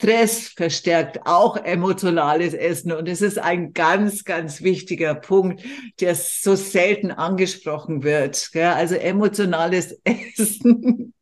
[0.00, 2.92] Stress verstärkt auch emotionales Essen.
[2.92, 5.64] Und es ist ein ganz, ganz wichtiger Punkt,
[6.00, 8.50] der so selten angesprochen wird.
[8.54, 11.14] Also emotionales Essen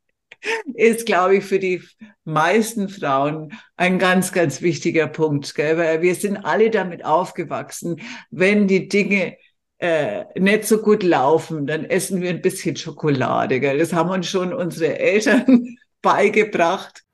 [0.74, 1.82] ist, glaube ich, für die
[2.24, 5.56] meisten Frauen ein ganz, ganz wichtiger Punkt.
[5.56, 9.38] Weil wir sind alle damit aufgewachsen, wenn die Dinge
[9.78, 13.58] äh, nicht so gut laufen, dann essen wir ein bisschen Schokolade.
[13.58, 13.78] Gell?
[13.78, 17.05] Das haben uns schon unsere Eltern beigebracht.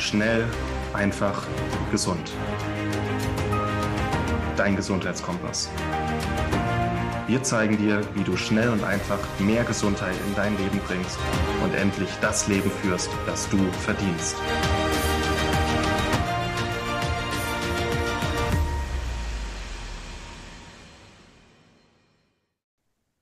[0.00, 0.48] Schnell,
[0.94, 1.46] einfach,
[1.90, 2.32] gesund.
[4.56, 5.70] Dein Gesundheitskompass.
[7.26, 11.18] Wir zeigen dir, wie du schnell und einfach mehr Gesundheit in dein Leben bringst
[11.62, 14.36] und endlich das Leben führst, das du verdienst.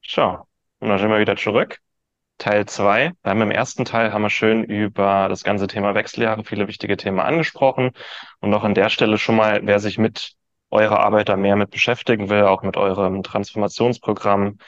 [0.07, 0.47] So,
[0.79, 1.81] und dann sind wir wieder zurück.
[2.39, 3.13] Teil 2.
[3.23, 6.97] Wir haben im ersten Teil haben wir schön über das ganze Thema Wechseljahre, viele wichtige
[6.97, 7.91] Themen angesprochen.
[8.41, 10.35] Und auch an der Stelle schon mal, wer sich mit
[10.71, 14.59] eurer Arbeit da mehr mit beschäftigen will, auch mit eurem Transformationsprogramm,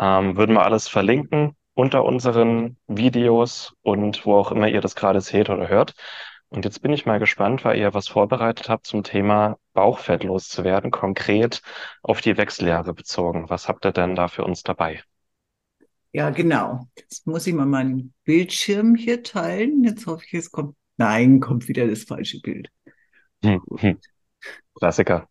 [0.00, 5.20] ähm, würden wir alles verlinken unter unseren Videos und wo auch immer ihr das gerade
[5.20, 5.94] seht oder hört.
[6.48, 10.90] Und jetzt bin ich mal gespannt, weil ihr was vorbereitet habt zum Thema Bauchfett loszuwerden,
[10.90, 11.62] konkret
[12.02, 13.48] auf die Wechseljahre bezogen.
[13.48, 15.02] Was habt ihr denn da für uns dabei?
[16.12, 16.88] Ja, genau.
[16.96, 19.82] Jetzt muss ich mal meinen Bildschirm hier teilen.
[19.82, 20.76] Jetzt hoffe ich, es kommt.
[20.98, 22.70] Nein, kommt wieder das falsche Bild.
[23.42, 23.98] Hm, hm.
[24.74, 25.28] Klassiker.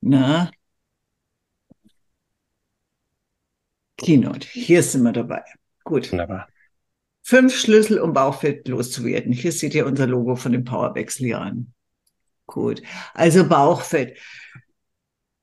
[0.00, 0.50] Na.
[3.96, 4.48] Keynote.
[4.48, 5.44] Hier sind wir dabei.
[5.84, 6.10] Gut.
[6.10, 6.48] Wunderbar.
[7.22, 9.32] Fünf Schlüssel, um Bauchfett loszuwerden.
[9.32, 11.72] Hier seht ihr unser Logo von den Powerwechseljahren.
[12.46, 12.82] Gut.
[13.14, 14.18] Also Bauchfett.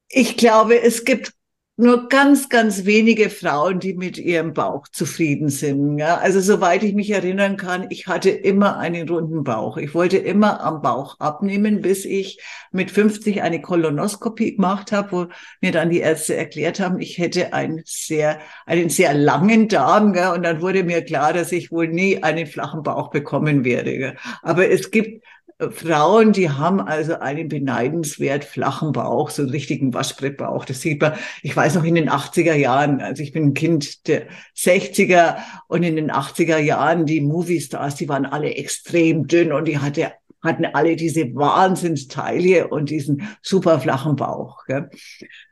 [0.09, 1.33] Ich glaube, es gibt
[1.79, 5.97] nur ganz, ganz wenige Frauen, die mit ihrem Bauch zufrieden sind.
[5.97, 6.17] Ja?
[6.17, 9.77] Also soweit ich mich erinnern kann, ich hatte immer einen runden Bauch.
[9.77, 12.41] Ich wollte immer am Bauch abnehmen, bis ich
[12.73, 15.27] mit 50 eine Kolonoskopie gemacht habe, wo
[15.61, 20.13] mir dann die Ärzte erklärt haben, ich hätte einen sehr, einen sehr langen Darm.
[20.13, 20.33] Ja?
[20.33, 23.97] Und dann wurde mir klar, dass ich wohl nie einen flachen Bauch bekommen werde.
[23.97, 24.13] Ja?
[24.43, 25.23] Aber es gibt
[25.71, 30.63] Frauen, die haben also einen beneidenswert flachen Bauch, so einen richtigen Waschbrettbauch.
[30.63, 34.07] Das sieht man, ich weiß noch in den 80er Jahren, also ich bin ein Kind
[34.07, 35.37] der 60er
[35.67, 40.13] und in den 80er Jahren, die Movie-Stars, die waren alle extrem dünn und die hatte,
[40.41, 44.63] hatten alle diese Wahnsinnstaille und diesen super flachen Bauch.
[44.65, 44.89] Gell?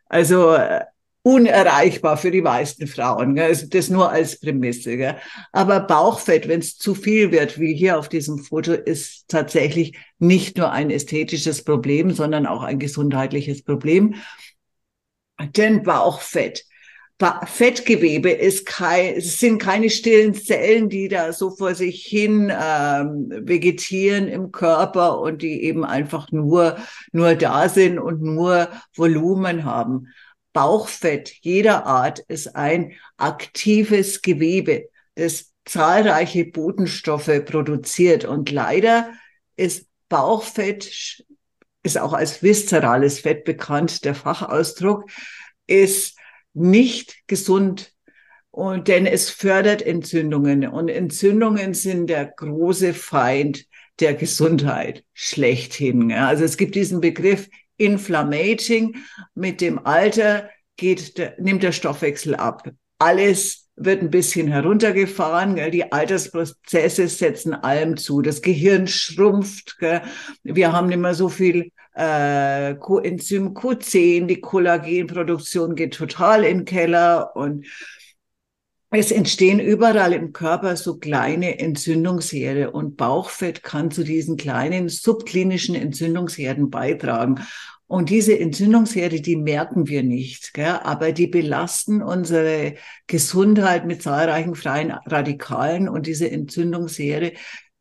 [0.06, 0.85] Also äh,
[1.27, 3.35] unerreichbar für die meisten Frauen.
[3.35, 3.47] Gell?
[3.47, 4.95] Also das nur als Prämisse.
[4.95, 5.17] Gell?
[5.51, 10.57] Aber Bauchfett, wenn es zu viel wird, wie hier auf diesem Foto, ist tatsächlich nicht
[10.57, 14.15] nur ein ästhetisches Problem, sondern auch ein gesundheitliches Problem.
[15.57, 16.63] Denn Bauchfett,
[17.45, 23.27] Fettgewebe ist kein, es sind keine stillen Zellen, die da so vor sich hin ähm,
[23.41, 26.77] vegetieren im Körper und die eben einfach nur
[27.11, 30.07] nur da sind und nur Volumen haben.
[30.57, 38.25] Bauchfett jeder Art ist ein aktives Gewebe, das zahlreiche Botenstoffe produziert.
[38.25, 39.13] Und leider
[39.56, 41.23] ist Bauchfett,
[41.84, 45.07] ist auch als viszerales Fett bekannt, der Fachausdruck,
[45.68, 46.18] ist
[46.56, 47.94] nicht gesund.
[48.50, 50.68] Und denn es fördert Entzündungen.
[50.68, 53.68] Und Entzündungen sind der große Feind
[54.00, 56.12] der Gesundheit schlechthin.
[56.13, 58.97] Also es gibt diesen Begriff inflammating.
[59.35, 62.69] Mit dem Alter geht der, nimmt der Stoffwechsel ab.
[62.99, 65.55] Alles wird ein bisschen heruntergefahren.
[65.55, 65.71] Gell?
[65.71, 68.21] Die Altersprozesse setzen allem zu.
[68.21, 69.77] Das Gehirn schrumpft.
[69.79, 70.01] Gell?
[70.43, 74.25] Wir haben nicht mehr so viel äh, Coenzym Q10.
[74.25, 77.65] Die Kollagenproduktion geht total in den Keller und
[78.97, 85.75] es entstehen überall im Körper so kleine Entzündungsherde und Bauchfett kann zu diesen kleinen subklinischen
[85.75, 87.45] Entzündungsherden beitragen.
[87.85, 90.79] Und diese Entzündungsherde, die merken wir nicht, gell?
[90.83, 92.73] aber die belasten unsere
[93.05, 97.33] Gesundheit mit zahlreichen freien Radikalen und diese Entzündungsherde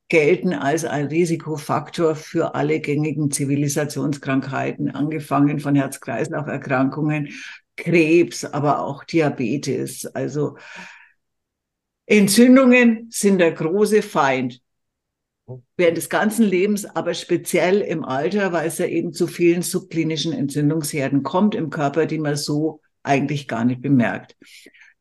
[0.08, 7.30] gelten als ein Risikofaktor für alle gängigen Zivilisationskrankheiten, angefangen von Herz-Kreislauf-Erkrankungen,
[7.76, 10.06] Krebs, aber auch Diabetes.
[10.06, 10.56] Also
[12.06, 14.60] Entzündungen sind der große Feind
[15.76, 20.32] während des ganzen Lebens, aber speziell im Alter, weil es ja eben zu vielen subklinischen
[20.32, 24.36] Entzündungsherden kommt im Körper, die man so eigentlich gar nicht bemerkt.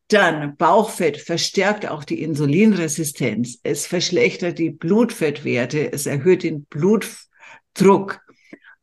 [0.08, 3.58] Dann Bauchfett verstärkt auch die Insulinresistenz.
[3.64, 5.92] Es verschlechtert die Blutfettwerte.
[5.92, 8.20] Es erhöht den Blutdruck.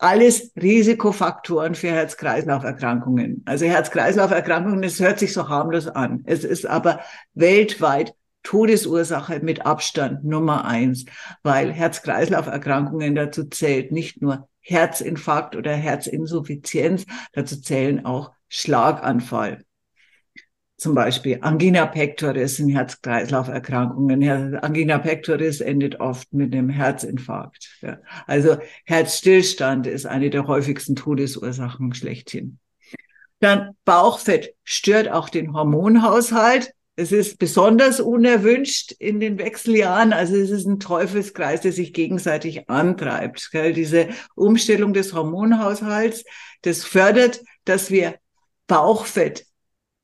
[0.03, 3.41] Alles Risikofaktoren für Herz-Kreislauf-Erkrankungen.
[3.45, 6.23] Also Herz-Kreislauf-Erkrankungen, es hört sich so harmlos an.
[6.25, 6.99] Es ist aber
[7.35, 8.13] weltweit
[8.43, 11.05] Todesursache mit Abstand Nummer eins,
[11.41, 19.63] weil Herz-Kreislauf-Erkrankungen dazu zählt nicht nur Herzinfarkt oder Herzinsuffizienz, dazu zählen auch Schlaganfall.
[20.83, 24.57] Zum Beispiel Angina pectoris sind Herz-Kreislauf-Erkrankungen.
[24.57, 27.69] Angina pectoris endet oft mit einem Herzinfarkt.
[28.27, 32.59] Also Herzstillstand ist eine der häufigsten Todesursachen schlechthin.
[33.39, 36.73] Dann Bauchfett stört auch den Hormonhaushalt.
[36.97, 40.11] Es ist besonders unerwünscht in den Wechseljahren.
[40.11, 43.51] Also es ist ein Teufelskreis, der sich gegenseitig antreibt.
[43.53, 46.25] Diese Umstellung des Hormonhaushalts,
[46.61, 48.15] das fördert, dass wir
[48.67, 49.45] Bauchfett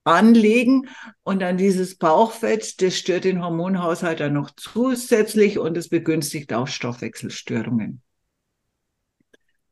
[0.10, 0.90] anlegen
[1.24, 6.68] und dann dieses Bauchfett, das stört den Hormonhaushalt dann noch zusätzlich und es begünstigt auch
[6.68, 8.02] Stoffwechselstörungen.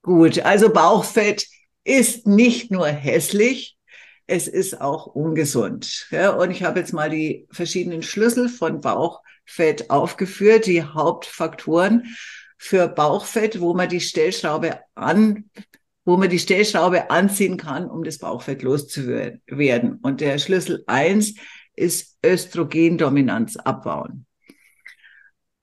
[0.02, 1.48] Gut, also Bauchfett
[1.84, 3.78] ist nicht nur hässlich,
[4.28, 6.08] es ist auch ungesund.
[6.12, 12.16] Ja, und ich habe jetzt mal die verschiedenen Schlüssel von Bauchfett aufgeführt, die Hauptfaktoren
[12.58, 15.50] für Bauchfett, wo man die Stellschraube an,
[16.08, 20.00] wo man die Stellschraube anziehen kann, um das Bauchfett loszuwerden.
[20.02, 21.36] Und der Schlüssel eins
[21.76, 24.26] ist Östrogendominanz abbauen.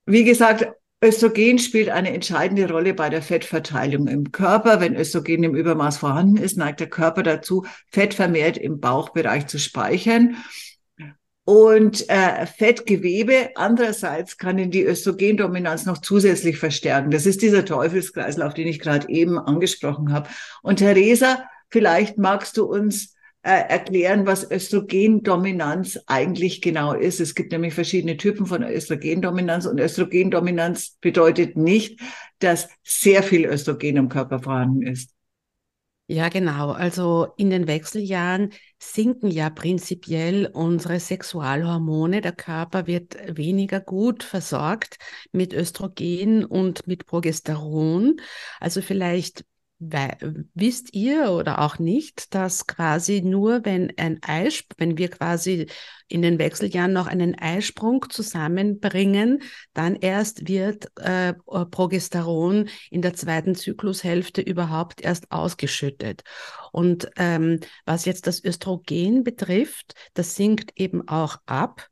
[0.05, 0.67] Wie gesagt,
[1.03, 4.79] Östrogen spielt eine entscheidende Rolle bei der Fettverteilung im Körper.
[4.79, 9.57] Wenn Östrogen im Übermaß vorhanden ist, neigt der Körper dazu, Fett vermehrt im Bauchbereich zu
[9.57, 10.35] speichern.
[11.45, 17.11] Und äh, Fettgewebe andererseits kann in die Östrogendominanz noch zusätzlich verstärken.
[17.11, 20.27] Das ist dieser Teufelskreislauf, den ich gerade eben angesprochen habe.
[20.63, 27.19] Und Theresa, vielleicht magst du uns äh, erklären, was Östrogendominanz eigentlich genau ist.
[27.19, 31.99] Es gibt nämlich verschiedene Typen von Östrogendominanz und Östrogendominanz bedeutet nicht,
[32.39, 35.11] dass sehr viel Östrogen im Körper vorhanden ist.
[36.07, 36.71] Ja, genau.
[36.71, 42.21] Also in den Wechseljahren sinken ja prinzipiell unsere Sexualhormone.
[42.21, 44.97] Der Körper wird weniger gut versorgt
[45.31, 48.17] mit Östrogen und mit Progesteron.
[48.59, 49.45] Also vielleicht
[50.53, 55.67] wisst ihr oder auch nicht, dass quasi nur wenn ein Eisprung, wenn wir quasi
[56.07, 59.41] in den Wechseljahren noch einen Eisprung zusammenbringen,
[59.73, 66.23] dann erst wird äh, Progesteron in der zweiten Zyklushälfte überhaupt erst ausgeschüttet.
[66.71, 71.89] Und ähm, was jetzt das Östrogen betrifft, das sinkt eben auch ab.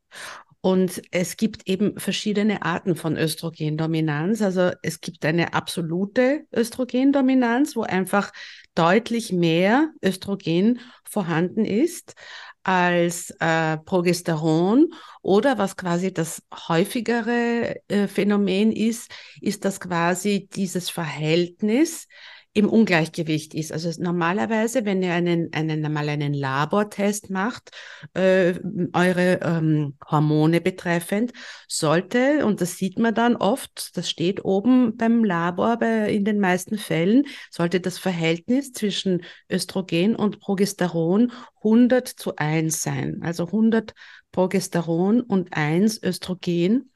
[0.64, 4.40] Und es gibt eben verschiedene Arten von Östrogendominanz.
[4.40, 8.32] Also es gibt eine absolute Östrogendominanz, wo einfach
[8.74, 12.14] deutlich mehr Östrogen vorhanden ist
[12.62, 14.88] als äh, Progesteron.
[15.20, 19.10] Oder was quasi das häufigere äh, Phänomen ist,
[19.42, 22.08] ist, dass quasi dieses Verhältnis
[22.54, 23.72] im Ungleichgewicht ist.
[23.72, 27.70] Also normalerweise, wenn ihr einen, einen mal einen Labortest macht,
[28.14, 28.54] äh,
[28.92, 31.32] eure ähm, Hormone betreffend,
[31.68, 36.38] sollte, und das sieht man dann oft, das steht oben beim Labor bei, in den
[36.38, 43.20] meisten Fällen, sollte das Verhältnis zwischen Östrogen und Progesteron 100 zu 1 sein.
[43.22, 43.94] Also 100
[44.30, 46.92] Progesteron und 1 Östrogen.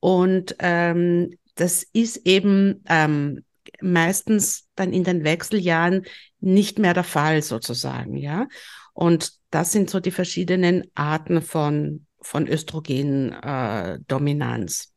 [0.00, 3.44] Und ähm, das ist eben ähm,
[3.80, 6.04] meistens dann in den Wechseljahren
[6.40, 8.46] nicht mehr der Fall sozusagen, ja.
[8.92, 14.92] Und das sind so die verschiedenen Arten von, von Östrogendominanz.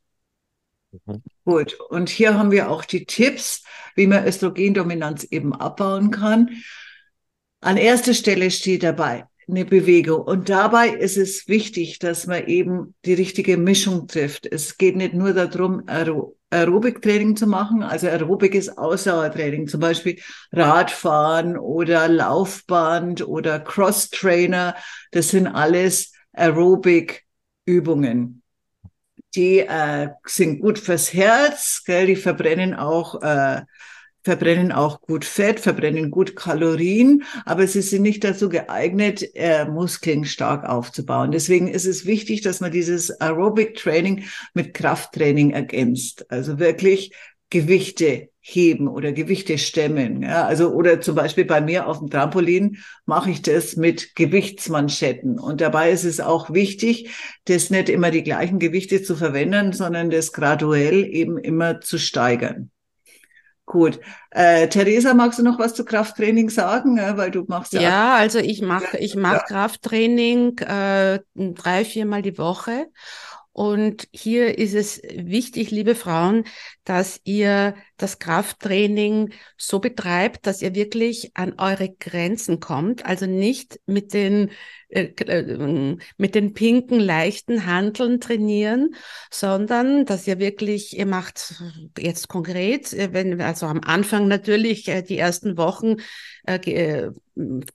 [0.91, 1.21] Äh, mhm.
[1.45, 3.63] Gut, und hier haben wir auch die Tipps,
[3.95, 6.49] wie man Östrogendominanz eben abbauen kann.
[7.59, 10.21] An erster Stelle steht dabei eine Bewegung.
[10.21, 14.45] Und dabei ist es wichtig, dass man eben die richtige Mischung trifft.
[14.45, 15.83] Es geht nicht nur darum,
[16.49, 17.83] Aerobiktraining zu machen.
[17.83, 20.19] Also Aerobik ist Ausdauertraining, zum Beispiel
[20.51, 24.75] Radfahren oder Laufband oder Cross-Trainer.
[25.11, 28.41] Das sind alles Aerobik-Übungen.
[29.35, 32.07] Die äh, sind gut fürs Herz, gell?
[32.07, 33.61] die verbrennen auch äh,
[34.23, 40.25] verbrennen auch gut Fett, verbrennen gut Kalorien, aber sie sind nicht dazu geeignet, äh, Muskeln
[40.25, 41.31] stark aufzubauen.
[41.31, 46.25] Deswegen ist es wichtig, dass man dieses Aerobic Training mit Krafttraining ergänzt.
[46.29, 47.13] Also wirklich
[47.49, 50.23] Gewichte heben oder Gewichte stemmen.
[50.23, 55.39] Ja, also oder zum Beispiel bei mir auf dem Trampolin mache ich das mit Gewichtsmanschetten.
[55.39, 57.11] Und dabei ist es auch wichtig,
[57.45, 62.71] das nicht immer die gleichen Gewichte zu verwenden, sondern das graduell eben immer zu steigern.
[63.65, 63.99] Gut.
[64.31, 66.97] Äh, Theresa, magst du noch was zu Krafttraining sagen?
[66.97, 67.81] Weil du machst ja.
[67.81, 69.43] Ja, also ich mache ich mach ja.
[69.43, 72.87] Krafttraining äh, drei, viermal die Woche.
[73.53, 76.45] Und hier ist es wichtig, liebe Frauen,
[76.85, 83.05] dass ihr das Krafttraining so betreibt, dass ihr wirklich an eure Grenzen kommt.
[83.05, 84.51] Also nicht mit den
[84.91, 88.95] äh, äh, mit den pinken, leichten Handeln trainieren,
[89.29, 91.63] sondern dass ihr wirklich, ihr macht
[91.97, 95.95] jetzt konkret, wenn, also am Anfang natürlich die ersten Wochen
[96.43, 97.09] äh,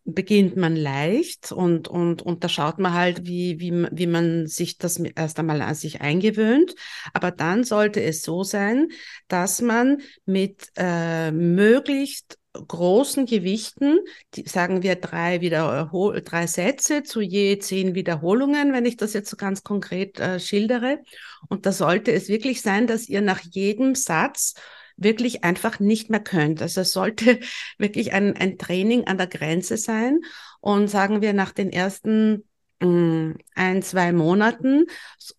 [0.04, 4.76] beginnt man leicht und, und, und da schaut man halt, wie, wie, wie man sich
[4.76, 6.75] das erst einmal an sich eingewöhnt.
[7.14, 8.88] Aber dann sollte es so sein,
[9.28, 13.98] dass man mit äh, möglichst großen Gewichten,
[14.34, 19.30] die, sagen wir drei, Wiederhol drei Sätze zu je zehn Wiederholungen, wenn ich das jetzt
[19.30, 21.00] so ganz konkret äh, schildere.
[21.48, 24.54] Und da sollte es wirklich sein, dass ihr nach jedem Satz
[24.96, 26.62] wirklich einfach nicht mehr könnt.
[26.62, 27.40] Also es sollte
[27.78, 30.20] wirklich ein, ein Training an der Grenze sein.
[30.60, 32.44] Und sagen wir nach den ersten
[32.80, 34.86] mm, ein, zwei Monaten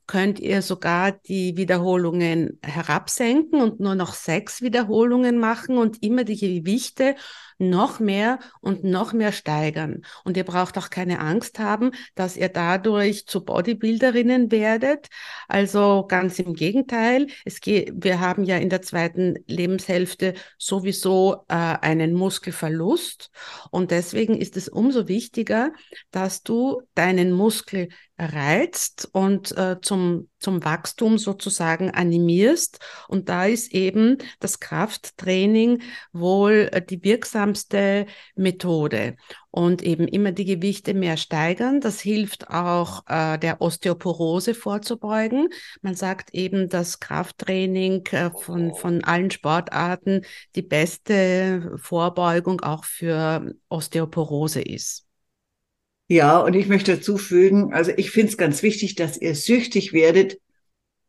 [0.08, 6.38] könnt ihr sogar die Wiederholungen herabsenken und nur noch sechs Wiederholungen machen und immer die
[6.38, 7.16] Gewichte
[7.60, 10.04] noch mehr und noch mehr steigern.
[10.24, 15.08] Und ihr braucht auch keine Angst haben, dass ihr dadurch zu Bodybuilderinnen werdet.
[15.48, 17.28] Also ganz im Gegenteil.
[17.46, 23.32] Es geht, wir haben ja in der zweiten Lebenshälfte sowieso äh, einen Muskelverlust.
[23.72, 25.72] Und deswegen ist es umso wichtiger,
[26.12, 32.80] dass du deinen Muskel reizt und äh, zum, zum Wachstum sozusagen animierst.
[33.08, 35.82] Und da ist eben das Krafttraining
[36.14, 39.16] wohl äh, die wirksamste Methode.
[39.52, 41.82] Und eben immer die Gewichte mehr steigern.
[41.82, 45.50] Das hilft auch äh, der Osteoporose vorzubeugen.
[45.82, 50.22] Man sagt eben, dass Krafttraining äh, von, von allen Sportarten
[50.56, 55.07] die beste Vorbeugung auch für Osteoporose ist.
[56.08, 59.92] Ja, und ich möchte dazu fügen, also ich finde es ganz wichtig, dass ihr süchtig
[59.92, 60.40] werdet,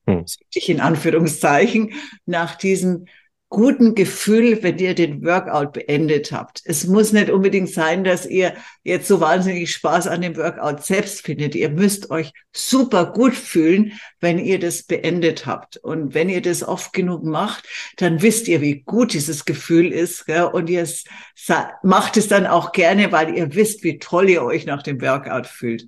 [0.07, 0.27] hm.
[0.27, 1.93] süchtig in Anführungszeichen,
[2.27, 3.07] nach diesem
[3.51, 6.61] guten Gefühl, wenn ihr den Workout beendet habt.
[6.65, 11.23] Es muss nicht unbedingt sein, dass ihr jetzt so wahnsinnig Spaß an dem Workout selbst
[11.23, 11.55] findet.
[11.55, 15.79] Ihr müsst euch super gut fühlen, wenn ihr das beendet habt.
[15.79, 20.27] Und wenn ihr das oft genug macht, dann wisst ihr, wie gut dieses Gefühl ist.
[20.27, 20.45] Gell?
[20.45, 20.87] Und ihr
[21.83, 25.47] macht es dann auch gerne, weil ihr wisst, wie toll ihr euch nach dem Workout
[25.47, 25.87] fühlt.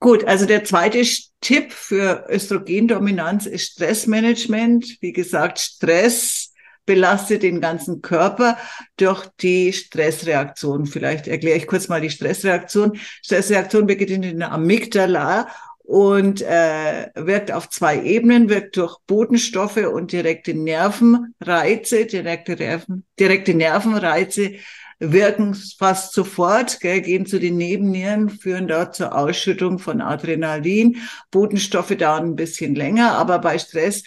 [0.00, 1.02] Gut, also der zweite
[1.40, 4.98] Tipp für Östrogendominanz ist Stressmanagement.
[5.00, 6.53] Wie gesagt, Stress
[6.86, 8.56] belastet den ganzen Körper
[8.96, 10.86] durch die Stressreaktion.
[10.86, 12.98] Vielleicht erkläre ich kurz mal die Stressreaktion.
[13.22, 15.48] Stressreaktion beginnt in der Amygdala
[15.84, 23.54] und äh, wirkt auf zwei Ebenen, wirkt durch Botenstoffe und direkte Nervenreize, direkte, Nerven, direkte
[23.54, 24.52] Nervenreize
[24.98, 30.98] wirken fast sofort, gell, gehen zu den Nebennieren, führen dort zur Ausschüttung von Adrenalin.
[31.30, 34.04] Botenstoffe dauern ein bisschen länger, aber bei Stress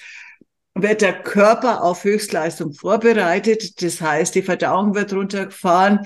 [0.81, 3.81] wird der Körper auf Höchstleistung vorbereitet.
[3.81, 6.05] Das heißt, die Verdauung wird runtergefahren,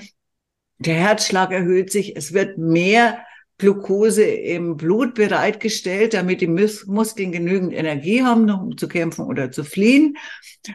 [0.78, 3.24] der Herzschlag erhöht sich, es wird mehr
[3.58, 9.52] Glucose im Blut bereitgestellt, damit die Mus Muskeln genügend Energie haben, um zu kämpfen oder
[9.52, 10.16] zu fliehen.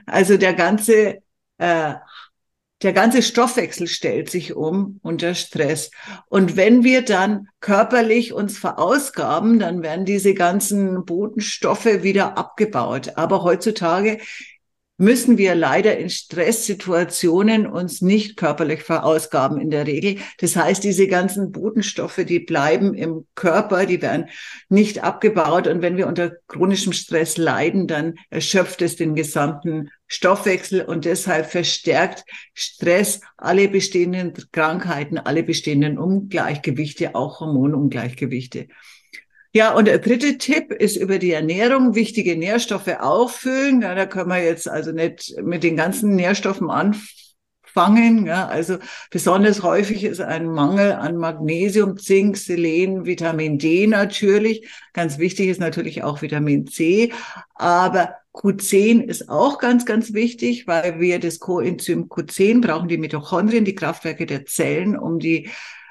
[0.05, 1.17] Also der ganze
[1.57, 1.93] äh,
[2.83, 5.89] der ganze Stoffwechsel stellt sich um unter Stress.
[6.29, 13.13] Und wenn wir dann körperlich uns verausgaben, dann werden diese ganzen Botenstoffe wieder abgebaut.
[13.15, 14.19] Aber heutzutage
[14.97, 20.17] müssen wir leider in Stresssituationen uns nicht körperlich verausgaben in der Regel.
[20.39, 24.29] Das heißt, diese ganzen Botenstoffe, die bleiben im Körper, die werden
[24.69, 25.67] nicht abgebaut.
[25.67, 31.47] Und wenn wir unter chronischem Stress leiden, dann erschöpft es den gesamten Stoffwechsel und deshalb
[31.47, 32.23] verstärkt
[32.53, 38.67] Stress alle bestehenden Krankheiten, alle bestehenden Ungleichgewichte, auch Hormonungleichgewichte.
[39.53, 43.81] Ja, und der dritte Tipp ist über die Ernährung wichtige Nährstoffe auffüllen.
[43.81, 48.25] Ja, da können wir jetzt also nicht mit den ganzen Nährstoffen anfangen.
[48.25, 48.77] Ja, also
[49.09, 54.69] besonders häufig ist ein Mangel an Magnesium, Zink, Selen, Vitamin D natürlich.
[54.93, 57.11] Ganz wichtig ist natürlich auch Vitamin C.
[57.55, 63.65] Aber Q10 ist auch ganz, ganz wichtig, weil wir das Coenzym Q10 brauchen, die Mitochondrien,
[63.65, 65.49] die Kraftwerke der Zellen, um die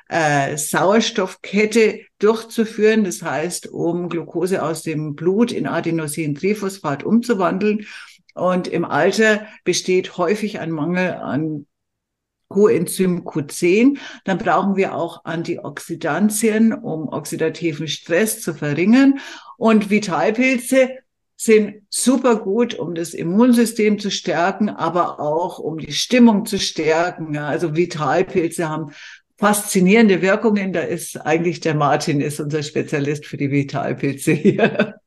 [0.08, 3.02] äh, Sauerstoffkette durchzuführen.
[3.02, 7.86] Das heißt, um Glucose aus dem Blut in Adenosintriphosphat umzuwandeln.
[8.34, 11.66] Und im Alter besteht häufig ein Mangel an
[12.48, 13.98] Coenzym Q10.
[14.24, 19.18] Dann brauchen wir auch Antioxidantien, um oxidativen Stress zu verringern.
[19.56, 20.90] Und Vitalpilze
[21.36, 27.36] sind super gut, um das Immunsystem zu stärken, aber auch um die Stimmung zu stärken.
[27.36, 28.92] Also Vitalpilze haben
[29.36, 30.72] faszinierende Wirkungen.
[30.72, 34.94] Da ist eigentlich der Martin ist unser Spezialist für die Vitalpilze hier.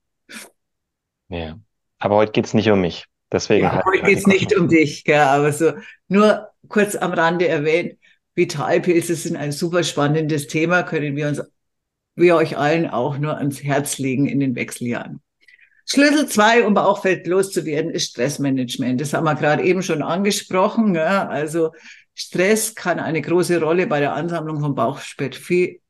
[1.31, 1.59] Ja,
[1.99, 3.05] aber heute geht's nicht um mich.
[3.31, 5.73] Deswegen ja, heute geht's nicht um dich, gell, aber so
[6.07, 7.99] nur kurz am Rande erwähnt,
[8.33, 11.39] Vitalpilze sind ein super spannendes Thema, können wir uns
[12.15, 15.21] wir euch allen auch nur ans Herz legen in den Wechseljahren.
[15.91, 19.01] Schlüssel zwei, um Bauchfett loszuwerden, ist Stressmanagement.
[19.01, 20.93] Das haben wir gerade eben schon angesprochen.
[20.93, 21.27] Ja.
[21.27, 21.71] Also
[22.13, 25.41] Stress kann eine große Rolle bei der Ansammlung von Bauchfett,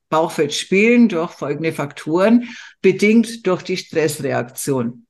[0.09, 2.47] Bauchfett spielen durch folgende Faktoren,
[2.81, 5.05] bedingt durch die Stressreaktion.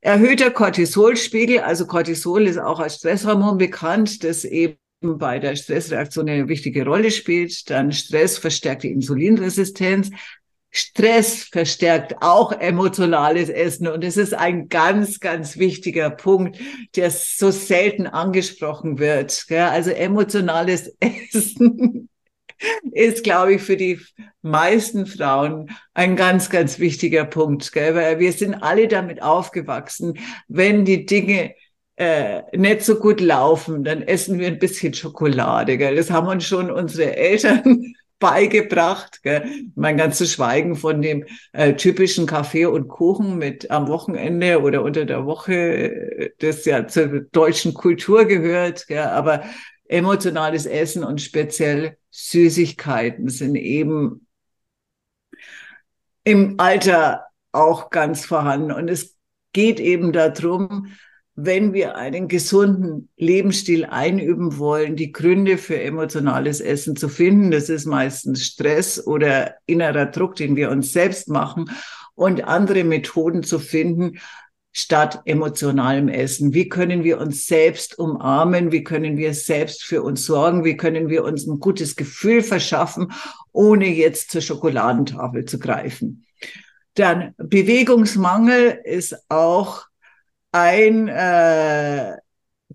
[0.00, 6.48] Erhöhter Cortisolspiegel, also Cortisol ist auch als Stresshormon bekannt, das eben bei der Stressreaktion eine
[6.48, 7.68] wichtige Rolle spielt.
[7.68, 10.10] Dann Stress verstärkt die Insulinresistenz.
[10.76, 16.58] Stress verstärkt auch emotionales Essen und es ist ein ganz, ganz wichtiger Punkt,
[16.96, 19.46] der so selten angesprochen wird.
[19.50, 22.08] Also emotionales Essen
[22.90, 24.00] ist, glaube ich, für die
[24.42, 31.06] meisten Frauen ein ganz, ganz wichtiger Punkt, weil wir sind alle damit aufgewachsen, wenn die
[31.06, 31.54] Dinge
[31.94, 35.78] äh, nicht so gut laufen, dann essen wir ein bisschen Schokolade.
[35.78, 35.94] Gell?
[35.94, 39.22] Das haben uns schon unsere Eltern beigebracht.
[39.22, 39.44] Gell?
[39.74, 45.04] Mein ganzes Schweigen von dem äh, typischen Kaffee und Kuchen mit am Wochenende oder unter
[45.04, 48.86] der Woche, äh, das ja zur deutschen Kultur gehört.
[48.86, 49.04] Gell?
[49.04, 49.44] Aber
[49.84, 54.26] emotionales Essen und speziell Süßigkeiten sind eben
[56.24, 58.72] im Alter auch ganz vorhanden.
[58.72, 59.18] Und es
[59.52, 60.94] geht eben darum,
[61.36, 67.50] wenn wir einen gesunden Lebensstil einüben wollen, die Gründe für emotionales Essen zu finden.
[67.50, 71.70] Das ist meistens Stress oder innerer Druck, den wir uns selbst machen
[72.14, 74.18] und andere Methoden zu finden
[74.76, 76.52] statt emotionalem Essen.
[76.52, 78.72] Wie können wir uns selbst umarmen?
[78.72, 80.64] Wie können wir selbst für uns sorgen?
[80.64, 83.12] Wie können wir uns ein gutes Gefühl verschaffen,
[83.52, 86.26] ohne jetzt zur Schokoladentafel zu greifen?
[86.94, 89.86] Dann Bewegungsmangel ist auch
[90.54, 92.16] ein äh,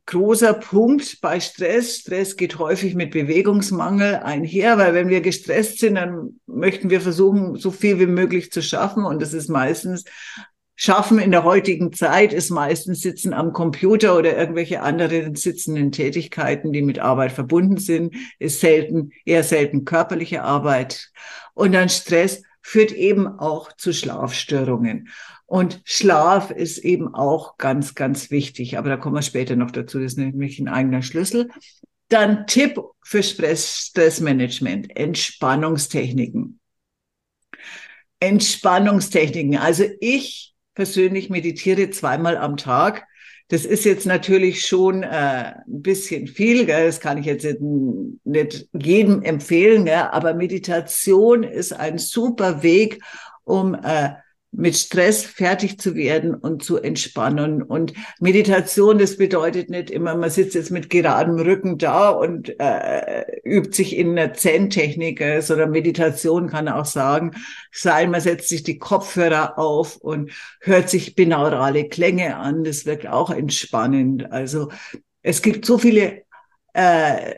[0.05, 1.95] großer Punkt bei Stress.
[1.95, 7.55] Stress geht häufig mit Bewegungsmangel einher, weil wenn wir gestresst sind, dann möchten wir versuchen,
[7.55, 9.05] so viel wie möglich zu schaffen.
[9.05, 10.03] Und das ist meistens
[10.75, 16.71] Schaffen in der heutigen Zeit ist meistens Sitzen am Computer oder irgendwelche anderen sitzenden Tätigkeiten,
[16.71, 21.11] die mit Arbeit verbunden sind, ist selten, eher selten körperliche Arbeit.
[21.53, 25.09] Und dann Stress führt eben auch zu Schlafstörungen.
[25.49, 28.77] Und Schlaf ist eben auch ganz, ganz wichtig.
[28.77, 29.97] Aber da kommen wir später noch dazu.
[29.97, 31.49] Das ist nämlich ein eigener Schlüssel.
[32.07, 34.95] Dann Tipp für Stress, Stressmanagement.
[34.95, 36.59] Entspannungstechniken.
[38.19, 39.57] Entspannungstechniken.
[39.57, 43.07] Also ich persönlich meditiere zweimal am Tag.
[43.47, 46.85] Das ist jetzt natürlich schon äh, ein bisschen viel, gell?
[46.85, 47.47] das kann ich jetzt
[48.23, 50.09] nicht jedem empfehlen, gell?
[50.11, 53.01] aber Meditation ist ein super Weg,
[53.45, 54.11] um äh,
[54.51, 57.61] mit Stress fertig zu werden und zu entspannen.
[57.61, 63.25] Und Meditation, das bedeutet nicht immer, man sitzt jetzt mit geradem Rücken da und äh,
[63.43, 67.31] übt sich in einer Zen-Technik, äh, sondern Meditation kann auch sagen,
[67.71, 70.31] sein, man setzt sich die Kopfhörer auf und
[70.61, 72.63] hört sich binaurale Klänge an.
[72.63, 74.31] Das wirkt auch entspannend.
[74.31, 74.69] Also
[75.21, 76.23] es gibt so viele
[76.73, 77.35] äh,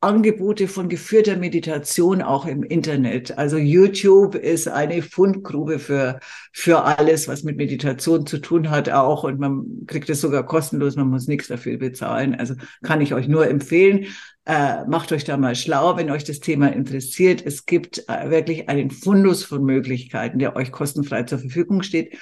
[0.00, 3.36] Angebote von geführter Meditation auch im Internet.
[3.36, 6.20] Also YouTube ist eine Fundgrube für,
[6.52, 9.24] für alles, was mit Meditation zu tun hat auch.
[9.24, 12.36] Und man kriegt es sogar kostenlos, man muss nichts dafür bezahlen.
[12.36, 14.06] Also kann ich euch nur empfehlen.
[14.44, 17.44] Äh, macht euch da mal schlau, wenn euch das Thema interessiert.
[17.44, 22.16] Es gibt äh, wirklich einen Fundus von Möglichkeiten, der euch kostenfrei zur Verfügung steht.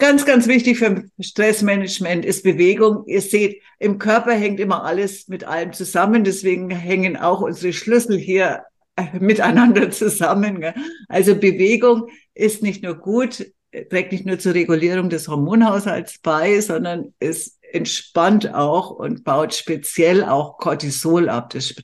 [0.00, 3.04] Ganz, ganz wichtig für Stressmanagement ist Bewegung.
[3.06, 6.24] Ihr seht, im Körper hängt immer alles mit allem zusammen.
[6.24, 8.62] Deswegen hängen auch unsere Schlüssel hier
[8.96, 10.64] äh, miteinander zusammen.
[11.08, 13.52] Also Bewegung ist nicht nur gut,
[13.90, 20.24] trägt nicht nur zur Regulierung des Hormonhaushalts bei, sondern es entspannt auch und baut speziell
[20.24, 21.74] auch Cortisol ab, das,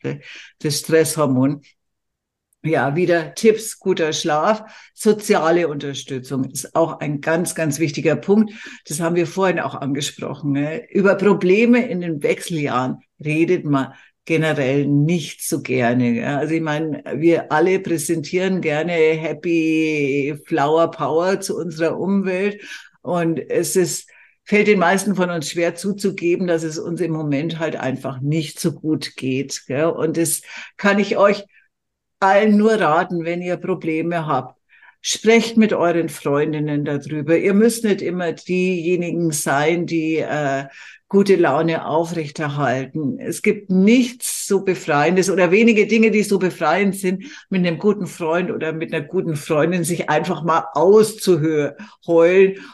[0.61, 1.61] das Stresshormon
[2.67, 8.53] ja, wieder Tipps, guter Schlaf, soziale Unterstützung ist auch ein ganz, ganz wichtiger Punkt.
[8.87, 10.53] Das haben wir vorhin auch angesprochen.
[10.53, 10.89] Ne?
[10.91, 13.93] Über Probleme in den Wechseljahren redet man
[14.25, 16.39] generell nicht so gerne.
[16.39, 22.61] Also ich meine, wir alle präsentieren gerne Happy Flower Power zu unserer Umwelt
[23.03, 24.11] und es ist
[24.47, 28.61] fällt den meisten von uns schwer zuzugeben, dass es uns im Moment halt einfach nicht
[28.61, 29.65] so gut geht.
[29.69, 30.43] Und das
[30.77, 31.45] kann ich euch
[32.21, 34.57] allen nur raten, wenn ihr Probleme habt.
[35.01, 37.37] Sprecht mit euren Freundinnen darüber.
[37.37, 40.65] Ihr müsst nicht immer diejenigen sein, die äh,
[41.09, 43.19] gute Laune aufrechterhalten.
[43.21, 48.09] Es gibt nichts so befreiendes oder wenige Dinge, die so befreiend sind, mit einem guten
[48.09, 51.77] Freund oder mit einer guten Freundin sich einfach mal auszuheulen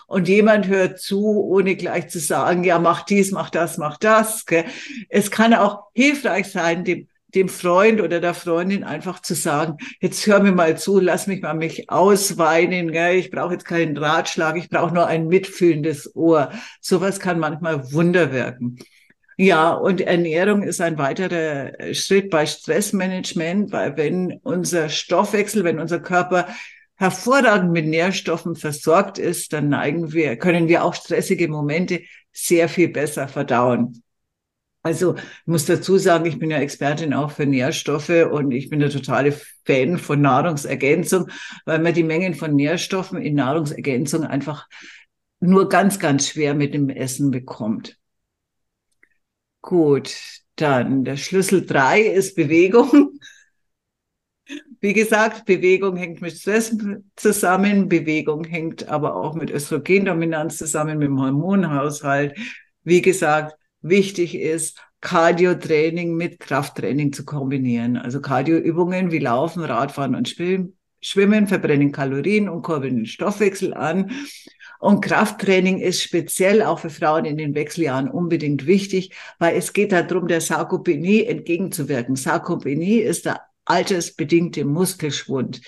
[0.07, 4.47] und jemand hört zu, ohne gleich zu sagen, ja, mach dies, mach das, mach das.
[5.11, 10.27] Es kann auch hilfreich sein, dem dem Freund oder der Freundin einfach zu sagen, jetzt
[10.27, 13.17] hör mir mal zu, lass mich mal mich ausweinen, gell?
[13.17, 16.53] ich brauche jetzt keinen Ratschlag, ich brauche nur ein mitfühlendes Ohr.
[16.81, 18.79] Sowas kann manchmal Wunder wirken.
[19.39, 26.01] Ja, und Ernährung ist ein weiterer Schritt bei Stressmanagement, weil wenn unser Stoffwechsel, wenn unser
[26.01, 26.47] Körper
[26.97, 32.89] hervorragend mit Nährstoffen versorgt ist, dann neigen wir, können wir auch stressige Momente sehr viel
[32.89, 34.02] besser verdauen.
[34.83, 38.81] Also ich muss dazu sagen, ich bin ja Expertin auch für Nährstoffe und ich bin
[38.81, 39.33] der totale
[39.65, 41.29] Fan von Nahrungsergänzung,
[41.65, 44.69] weil man die Mengen von Nährstoffen in Nahrungsergänzung einfach
[45.39, 47.97] nur ganz, ganz schwer mit dem Essen bekommt.
[49.61, 50.17] Gut,
[50.57, 53.21] dann der Schlüssel drei ist Bewegung.
[54.81, 56.77] Wie gesagt, Bewegung hängt mit Stress
[57.15, 62.37] zusammen, Bewegung hängt aber auch mit Östrogendominanz zusammen, mit dem Hormonhaushalt.
[62.83, 67.97] Wie gesagt, wichtig ist, Cardio-Training mit Krafttraining zu kombinieren.
[67.97, 74.13] Also Cardio-Übungen wie Laufen, Radfahren und Schwimmen verbrennen Kalorien und kurbeln den Stoffwechsel an.
[74.79, 79.93] Und Krafttraining ist speziell auch für Frauen in den Wechseljahren unbedingt wichtig, weil es geht
[79.93, 82.17] darum, der Sarkopenie entgegenzuwirken.
[82.17, 85.61] Sarkopenie ist der altersbedingte Muskelschwund.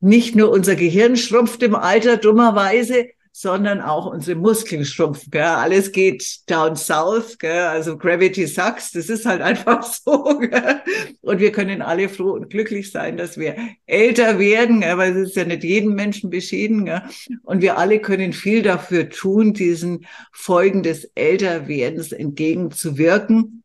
[0.00, 5.30] Nicht nur unser Gehirn schrumpft im Alter dummerweise, sondern auch unsere Muskeln schrumpfen.
[5.30, 5.42] Gell?
[5.42, 7.64] Alles geht down south, gell?
[7.64, 8.92] also Gravity sucks.
[8.92, 10.38] Das ist halt einfach so.
[10.38, 10.82] Gell?
[11.20, 14.98] Und wir können alle froh und glücklich sein, dass wir älter werden, gell?
[14.98, 16.84] weil es ist ja nicht jedem Menschen beschieden.
[16.84, 17.02] Gell?
[17.42, 23.59] Und wir alle können viel dafür tun, diesen Folgen des Älterwerdens entgegenzuwirken.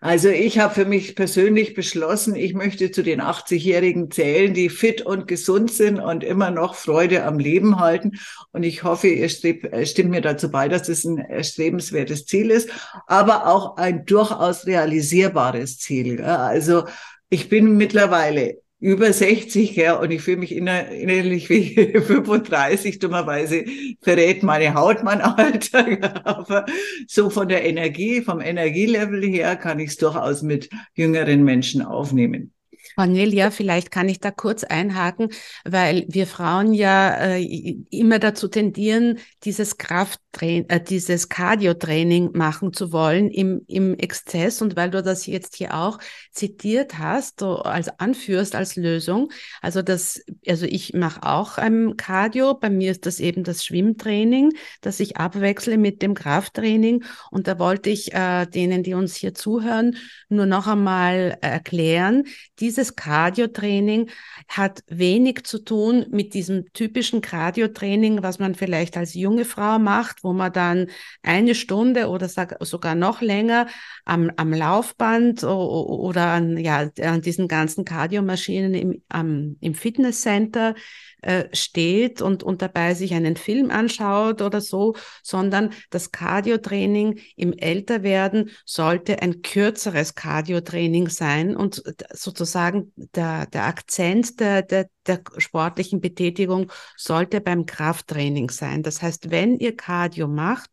[0.00, 5.02] Also ich habe für mich persönlich beschlossen, ich möchte zu den 80-Jährigen zählen, die fit
[5.02, 8.18] und gesund sind und immer noch Freude am Leben halten.
[8.52, 12.70] Und ich hoffe, ihr äh, stimmt mir dazu bei, dass es ein erstrebenswertes Ziel ist,
[13.06, 16.22] aber auch ein durchaus realisierbares Ziel.
[16.22, 16.84] Also
[17.28, 22.98] ich bin mittlerweile über 60, ja, und ich fühle mich inner, innerlich wie 35.
[22.98, 23.64] Dummerweise
[24.02, 26.26] verrät meine Haut mein Alter.
[26.26, 26.66] Aber
[27.08, 32.54] so von der Energie, vom Energielevel her kann ich es durchaus mit jüngeren Menschen aufnehmen.
[32.96, 35.30] Cornelia, vielleicht kann ich da kurz einhaken,
[35.64, 42.92] weil wir Frauen ja äh, immer dazu tendieren, dieses Krafttraining, äh, dieses Cardio-Training machen zu
[42.92, 44.62] wollen im, im Exzess.
[44.62, 45.98] Und weil du das jetzt hier auch
[46.34, 52.54] zitiert hast, so als anführst als Lösung, also das, also ich mache auch ein Cardio.
[52.54, 57.04] Bei mir ist das eben das Schwimmtraining, das ich abwechsle mit dem Krafttraining.
[57.30, 59.96] Und da wollte ich äh, denen, die uns hier zuhören,
[60.28, 62.24] nur noch einmal erklären,
[62.60, 64.10] dieses dieses Cardio-Training
[64.48, 70.24] hat wenig zu tun mit diesem typischen Cardio-Training, was man vielleicht als junge Frau macht,
[70.24, 70.88] wo man dann
[71.22, 73.66] eine Stunde oder sogar noch länger
[74.04, 80.74] am, am Laufband oder an, ja, an diesen ganzen Cardio-Maschinen im, am, im Fitnesscenter
[81.22, 87.52] äh, steht und, und dabei sich einen Film anschaut oder so, sondern das Cardio-Training im
[87.54, 91.82] Älterwerden sollte ein kürzeres Cardio-Training sein und
[92.12, 98.82] sozusagen der, der Akzent der, der, der sportlichen Betätigung sollte beim Krafttraining sein.
[98.82, 100.70] Das heißt, wenn ihr Cardio macht,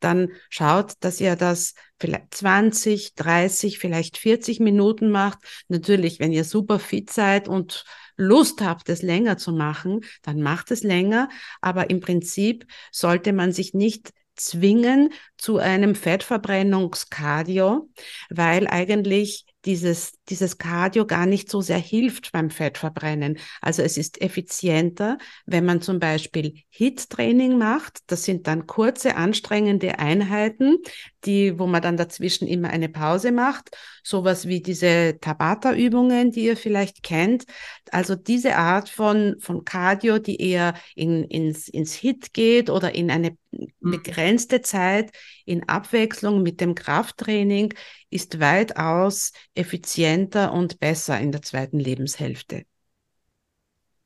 [0.00, 5.38] dann schaut, dass ihr das vielleicht 20, 30, vielleicht 40 Minuten macht.
[5.68, 7.84] Natürlich, wenn ihr super fit seid und
[8.16, 11.28] Lust habt, es länger zu machen, dann macht es länger.
[11.60, 17.90] Aber im Prinzip sollte man sich nicht zwingen zu einem Fettverbrennungskardio,
[18.30, 23.38] weil eigentlich dieses, dieses Cardio gar nicht so sehr hilft beim Fettverbrennen.
[23.60, 27.98] Also es ist effizienter, wenn man zum Beispiel HIT-Training macht.
[28.06, 30.78] Das sind dann kurze, anstrengende Einheiten,
[31.24, 33.76] die, wo man dann dazwischen immer eine Pause macht.
[34.02, 37.44] Sowas wie diese Tabata-Übungen, die ihr vielleicht kennt.
[37.90, 43.10] Also diese Art von, von Cardio, die eher in, ins, ins HIT geht oder in
[43.10, 43.68] eine mhm.
[43.80, 45.10] begrenzte Zeit
[45.44, 47.74] in Abwechslung mit dem Krafttraining,
[48.10, 52.64] ist weitaus effizienter und besser in der zweiten Lebenshälfte.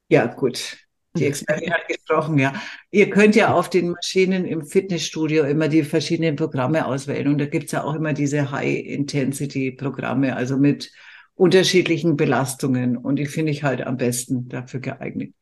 [0.09, 0.77] Ja, gut.
[1.14, 2.55] Die Expertin hat gesprochen, ja.
[2.90, 7.29] Ihr könnt ja auf den Maschinen im Fitnessstudio immer die verschiedenen Programme auswählen.
[7.29, 10.90] Und da gibt es ja auch immer diese High-Intensity-Programme, also mit
[11.35, 12.96] unterschiedlichen Belastungen.
[12.96, 15.35] Und die finde ich halt am besten dafür geeignet.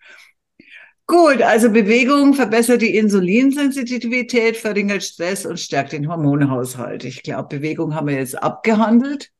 [1.06, 7.04] Gut, also Bewegung verbessert die Insulinsensitivität, verringert Stress und stärkt den Hormonhaushalt.
[7.04, 9.30] Ich glaube, Bewegung haben wir jetzt abgehandelt.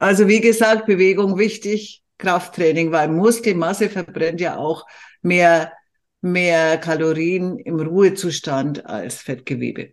[0.00, 4.84] Also wie gesagt, Bewegung wichtig, Krafttraining, weil Muskelmasse verbrennt ja auch
[5.22, 5.72] mehr,
[6.20, 9.92] mehr Kalorien im Ruhezustand als Fettgewebe.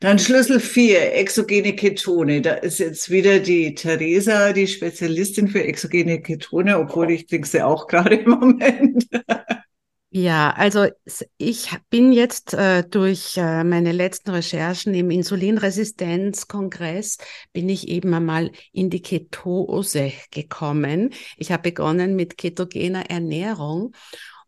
[0.00, 2.42] Dann Schlüssel 4, exogene Ketone.
[2.42, 7.62] Da ist jetzt wieder die Theresa, die Spezialistin für exogene Ketone, obwohl ich trinke sie
[7.62, 9.08] auch gerade im Moment.
[10.18, 10.86] Ja, also
[11.36, 17.18] ich bin jetzt äh, durch äh, meine letzten Recherchen im Insulinresistenzkongress
[17.52, 21.12] bin ich eben einmal in die Ketose gekommen.
[21.36, 23.94] Ich habe begonnen mit ketogener Ernährung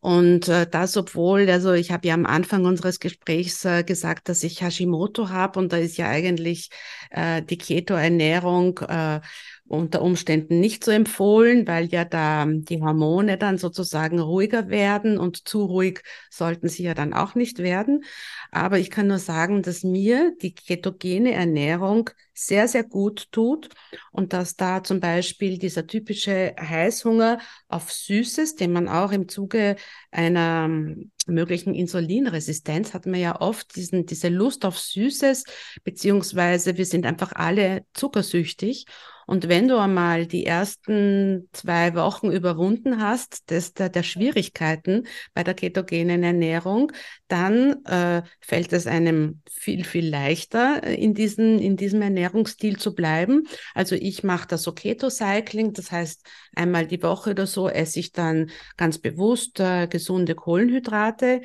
[0.00, 4.44] und äh, das, obwohl, also ich habe ja am Anfang unseres Gesprächs äh, gesagt, dass
[4.44, 6.70] ich Hashimoto habe und da ist ja eigentlich
[7.10, 9.20] äh, die Keto-Ernährung äh,
[9.68, 15.46] unter Umständen nicht so empfohlen, weil ja da die Hormone dann sozusagen ruhiger werden und
[15.48, 18.04] zu ruhig sollten sie ja dann auch nicht werden.
[18.50, 23.68] Aber ich kann nur sagen, dass mir die ketogene Ernährung sehr, sehr gut tut
[24.12, 29.76] und dass da zum Beispiel dieser typische Heißhunger auf Süßes, den man auch im Zuge
[30.10, 35.44] einer ähm, möglichen Insulinresistenz hat man ja oft diesen, diese Lust auf Süßes,
[35.84, 38.86] beziehungsweise wir sind einfach alle zuckersüchtig.
[39.28, 45.44] Und wenn du einmal die ersten zwei Wochen überwunden hast, des, der, der Schwierigkeiten bei
[45.44, 46.92] der ketogenen Ernährung,
[47.28, 52.94] dann äh, fällt es einem viel, viel leichter, äh, in, diesen, in diesem Ernährungsstil zu
[52.94, 53.46] bleiben.
[53.74, 58.12] Also ich mache das so Keto-Cycling, das heißt, einmal die Woche oder so esse ich
[58.12, 61.42] dann ganz bewusst äh, gesunde Kohlenhydrate.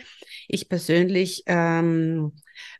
[0.47, 2.31] Ich persönlich ähm,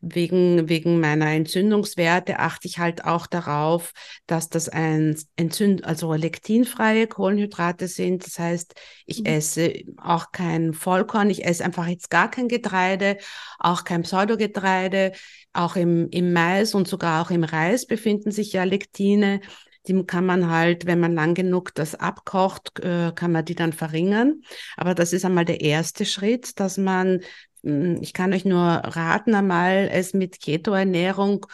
[0.02, 3.94] wegen, wegen meiner Entzündungswerte achte ich halt auch darauf,
[4.28, 8.26] dass das ein Entzünd, also lektinfreie Kohlenhydrate sind.
[8.26, 9.26] Das heißt, ich mhm.
[9.26, 13.18] esse auch kein Vollkorn, ich esse einfach jetzt gar kein Getreide,
[13.60, 15.14] auch kein Pseudogetreide.
[15.54, 19.40] Auch im, im Mais und sogar auch im Reis befinden sich ja Lektine.
[19.88, 23.74] Die kann man halt, wenn man lang genug das abkocht, äh, kann man die dann
[23.74, 24.42] verringern.
[24.78, 27.20] Aber das ist einmal der erste Schritt, dass man
[27.64, 31.46] ich kann euch nur raten, einmal es mit Keto-Ernährung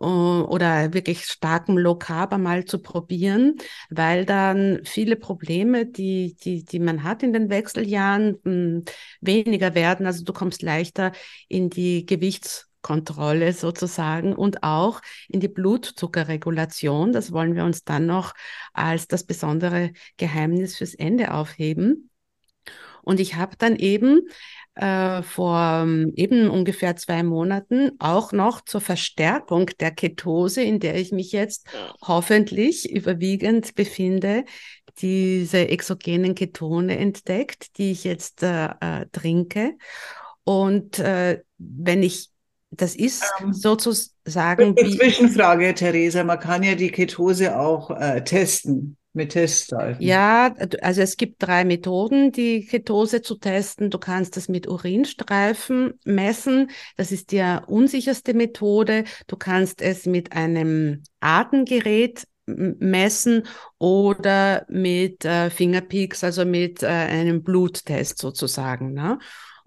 [0.00, 3.56] äh, oder wirklich starkem Low Carb einmal zu probieren,
[3.90, 8.84] weil dann viele Probleme, die, die, die man hat in den Wechseljahren, hm,
[9.20, 10.06] weniger werden.
[10.06, 11.12] Also du kommst leichter
[11.48, 17.12] in die Gewichtskontrolle sozusagen und auch in die Blutzuckerregulation.
[17.12, 18.32] Das wollen wir uns dann noch
[18.72, 22.08] als das besondere Geheimnis fürs Ende aufheben.
[23.02, 24.28] Und ich habe dann eben
[24.78, 30.96] äh, vor ähm, eben ungefähr zwei Monaten auch noch zur Verstärkung der Ketose, in der
[30.96, 31.66] ich mich jetzt
[32.06, 34.44] hoffentlich überwiegend befinde,
[34.98, 39.74] diese exogenen Ketone entdeckt, die ich jetzt äh, äh, trinke.
[40.44, 42.30] Und äh, wenn ich
[42.70, 44.76] das ist ähm, sozusagen.
[44.76, 46.22] Zwischenfrage, Theresa.
[46.22, 50.02] Man kann ja die Ketose auch äh, testen mit Teststreifen?
[50.02, 53.90] Ja, also es gibt drei Methoden, die Ketose zu testen.
[53.90, 56.70] Du kannst das mit Urinstreifen messen.
[56.96, 59.04] Das ist die unsicherste Methode.
[59.26, 63.42] Du kannst es mit einem Atemgerät messen
[63.78, 68.94] oder mit äh, Fingerpeaks, also mit äh, einem Bluttest sozusagen.
[68.94, 69.18] Ne?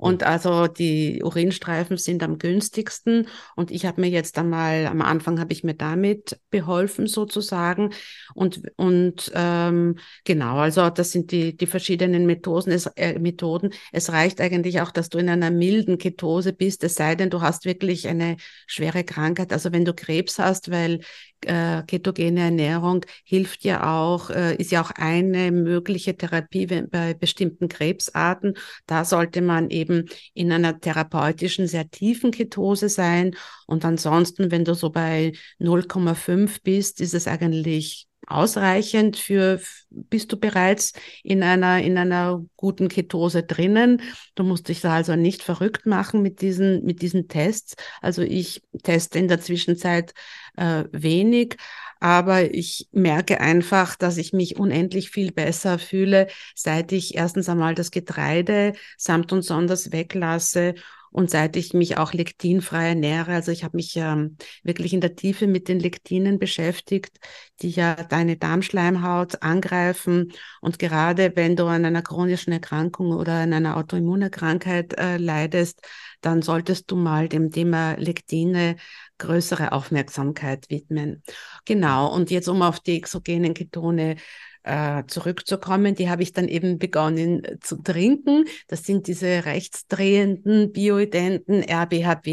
[0.02, 3.28] Und also die Urinstreifen sind am günstigsten.
[3.56, 7.92] Und ich habe mir jetzt einmal, am Anfang habe ich mir damit beholfen sozusagen.
[8.34, 13.70] Und, und ähm, genau, also das sind die, die verschiedenen Methoden es, äh, Methoden.
[13.92, 17.42] es reicht eigentlich auch, dass du in einer milden Ketose bist, es sei denn, du
[17.42, 19.54] hast wirklich eine schwere Krankheit.
[19.54, 21.02] Also wenn du Krebs hast, weil
[21.46, 27.68] äh, ketogene Ernährung hilft ja auch, äh, ist ja auch eine mögliche Therapie bei bestimmten
[27.68, 28.56] Krebsarten.
[28.86, 33.36] Da sollte man eben in einer therapeutischen, sehr tiefen Ketose sein.
[33.68, 40.38] Und ansonsten, wenn du so bei 0,5 bist, ist es eigentlich ausreichend für, bist du
[40.38, 44.02] bereits in einer, in einer guten Ketose drinnen.
[44.36, 47.76] Du musst dich da also nicht verrückt machen mit diesen, mit diesen Tests.
[48.02, 50.14] Also ich teste in der Zwischenzeit
[50.58, 51.58] äh, wenig,
[52.00, 57.76] aber ich merke einfach, dass ich mich unendlich viel besser fühle, seit ich erstens einmal
[57.76, 60.74] das Getreide samt und sonders weglasse
[61.12, 65.16] und seit ich mich auch lektinfrei ernähre, also ich habe mich ähm, wirklich in der
[65.16, 67.18] Tiefe mit den Lektinen beschäftigt,
[67.62, 70.32] die ja deine Darmschleimhaut angreifen.
[70.62, 75.82] Und gerade wenn du an einer chronischen Erkrankung oder an einer Autoimmunerkrankheit äh, leidest,
[76.22, 78.78] dann solltest du mal dem Thema Lektine
[79.18, 81.24] größere Aufmerksamkeit widmen.
[81.66, 82.14] Genau.
[82.14, 84.16] Und jetzt, um auf die exogenen Ketone
[84.64, 88.46] äh, zurückzukommen, die habe ich dann eben begonnen äh, zu trinken.
[88.68, 92.28] Das sind diese rechtsdrehenden, bioidenten RBHB,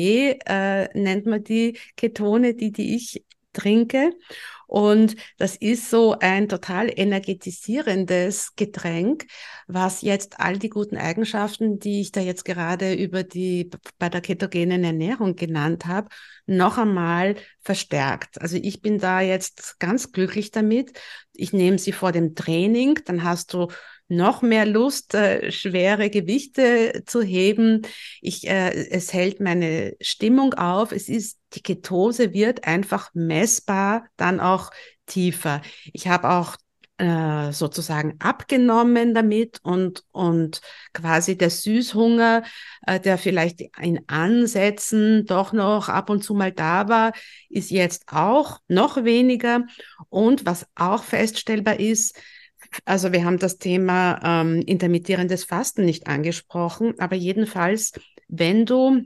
[0.47, 4.12] äh, nennt man die Ketone, die, die ich trinke.
[4.68, 9.24] Und das ist so ein total energetisierendes Getränk,
[9.66, 14.20] was jetzt all die guten Eigenschaften, die ich da jetzt gerade über die bei der
[14.20, 16.11] ketogenen Ernährung genannt habe,
[16.44, 18.42] noch einmal verstärkt.
[18.42, 20.92] Also ich bin da jetzt ganz glücklich damit.
[21.33, 23.68] Ich nehme sie vor dem Training, dann hast du
[24.09, 27.83] noch mehr Lust, äh, schwere Gewichte zu heben.
[28.21, 30.92] Ich, äh, es hält meine Stimmung auf.
[30.92, 34.71] Es ist, die Ketose wird einfach messbar dann auch
[35.07, 35.62] tiefer.
[35.92, 36.57] Ich habe auch
[36.99, 40.61] äh, sozusagen abgenommen damit und, und
[40.92, 42.42] quasi der Süßhunger,
[42.87, 47.12] äh, der vielleicht in Ansätzen doch noch ab und zu mal da war,
[47.51, 49.64] ist jetzt auch noch weniger.
[50.09, 52.18] Und was auch feststellbar ist,
[52.85, 57.92] also wir haben das Thema ähm, intermittierendes Fasten nicht angesprochen, aber jedenfalls,
[58.28, 59.02] wenn du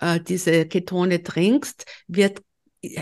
[0.00, 2.42] äh, diese Ketone trinkst, wird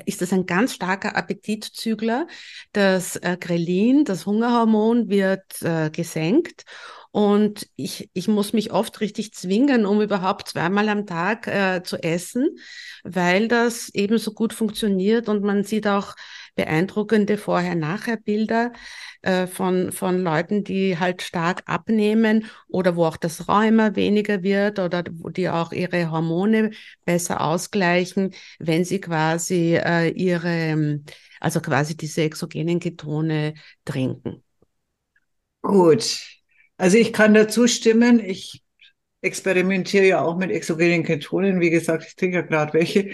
[0.06, 2.26] ist das ein ganz starker Appetitzügler.
[2.72, 6.64] Das äh, Grelin, das Hungerhormon, wird äh, gesenkt.
[7.10, 12.02] Und ich, ich muss mich oft richtig zwingen, um überhaupt zweimal am Tag äh, zu
[12.02, 12.56] essen,
[13.04, 16.14] weil das eben so gut funktioniert und man sieht auch
[16.54, 18.72] beeindruckende Vorher-Nachher-Bilder
[19.22, 24.78] äh, von, von Leuten, die halt stark abnehmen oder wo auch das Rheuma weniger wird
[24.78, 26.70] oder wo die auch ihre Hormone
[27.04, 31.00] besser ausgleichen, wenn sie quasi äh, ihre,
[31.40, 34.42] also quasi diese exogenen Ketone trinken.
[35.62, 36.20] Gut.
[36.76, 38.18] Also ich kann dazu stimmen.
[38.18, 38.62] Ich
[39.20, 41.60] experimentiere ja auch mit exogenen Ketonen.
[41.60, 43.10] Wie gesagt, ich trinke ja gerade welche.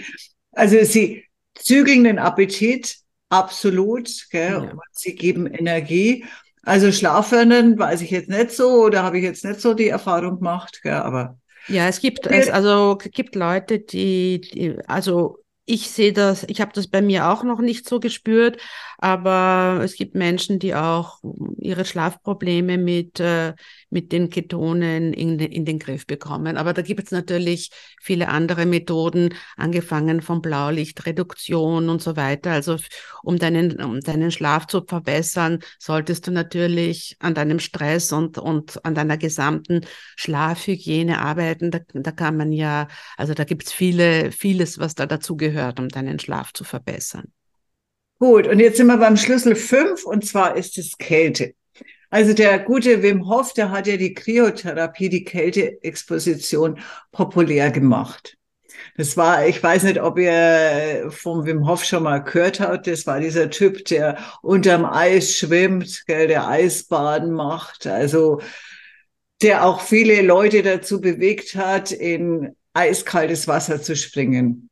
[0.51, 1.25] Also sie
[1.55, 2.97] zügeln den Appetit,
[3.29, 4.51] Absolut, gell?
[4.51, 4.71] Ja.
[4.71, 6.25] Und sie geben Energie.
[6.63, 10.37] Also Schlafhirnen weiß ich jetzt nicht so oder habe ich jetzt nicht so die Erfahrung
[10.37, 10.93] gemacht, gell?
[10.93, 11.37] aber
[11.67, 16.71] ja, es gibt es also gibt Leute, die, die also ich sehe das, ich habe
[16.73, 18.59] das bei mir auch noch nicht so gespürt,
[18.97, 21.19] aber es gibt Menschen, die auch
[21.57, 23.53] ihre Schlafprobleme mit, äh,
[23.89, 26.57] mit den Ketonen in, in den Griff bekommen.
[26.57, 27.71] Aber da gibt es natürlich
[28.01, 32.51] viele andere Methoden, angefangen von Blaulichtreduktion und so weiter.
[32.51, 32.77] Also
[33.23, 38.83] um deinen, um deinen Schlaf zu verbessern, solltest du natürlich an deinem Stress und, und
[38.85, 39.81] an deiner gesamten
[40.15, 41.71] Schlafhygiene arbeiten.
[41.71, 45.79] Da, da kann man ja, also da gibt es viele, vieles, was da dazu gehört
[45.79, 47.31] um deinen Schlaf zu verbessern.
[48.19, 51.53] Gut, und jetzt sind wir beim Schlüssel 5 und zwar ist es Kälte.
[52.09, 56.79] Also der gute Wim Hof, der hat ja die Kryotherapie, die Kälteexposition
[57.11, 58.35] populär gemacht.
[58.97, 62.87] Das war, ich weiß nicht, ob ihr vom Wim Hof schon mal gehört habt.
[62.87, 67.85] Das war dieser Typ, der unterm Eis schwimmt, gell, der Eisbaden macht.
[67.85, 68.41] Also,
[69.41, 74.68] der auch viele Leute dazu bewegt hat, in eiskaltes Wasser zu springen.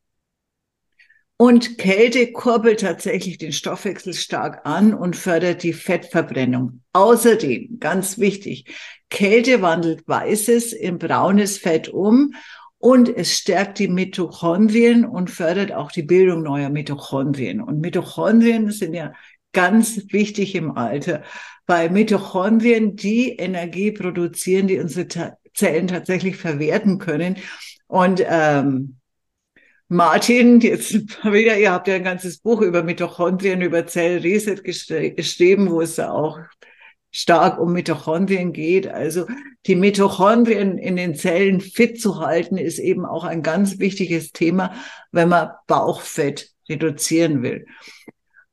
[1.39, 6.82] Und Kälte kurbelt tatsächlich den Stoffwechsel stark an und fördert die Fettverbrennung.
[6.93, 8.65] Außerdem, ganz wichtig,
[9.12, 12.34] Kälte wandelt weißes in braunes Fett um
[12.80, 17.62] und es stärkt die Mitochondrien und fördert auch die Bildung neuer Mitochondrien.
[17.62, 19.13] Und Mitochondrien sind ja
[19.54, 21.21] ganz wichtig im Alter,
[21.67, 27.38] weil Mitochondrien die Energie produzieren, die unsere Zellen tatsächlich verwerten können.
[27.88, 28.97] Und ähm,
[29.89, 35.80] Martin, jetzt wieder, ihr habt ja ein ganzes Buch über Mitochondrien, über Zellreset geschrieben, wo
[35.80, 36.39] es ja auch
[37.10, 38.88] stark um Mitochondrien geht.
[38.88, 39.28] Also
[39.65, 44.73] die Mitochondrien in den Zellen fit zu halten, ist eben auch ein ganz wichtiges Thema,
[45.12, 47.65] wenn man Bauchfett reduzieren will.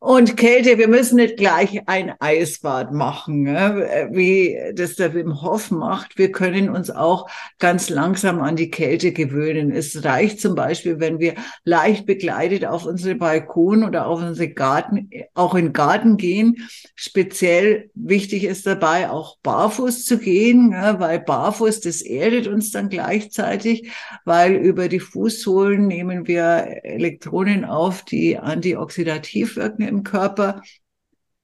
[0.04, 4.10] Und Kälte, wir müssen nicht gleich ein Eisbad machen, ne?
[4.12, 6.18] wie das der Wim Hof macht.
[6.18, 7.26] Wir können uns auch
[7.58, 9.72] ganz langsam an die Kälte gewöhnen.
[9.72, 15.08] Es reicht zum Beispiel, wenn wir leicht begleitet auf unsere Balkon oder auf unsere Garten,
[15.32, 16.56] auch in den Garten gehen.
[16.94, 20.96] Speziell wichtig ist dabei auch barfuß zu gehen, ne?
[20.98, 23.90] weil barfuß, das erdet uns dann gleichzeitig,
[24.26, 30.62] weil über die Fußsohlen nehmen wir Elektronen auf, die antioxidativ wirken im Körper.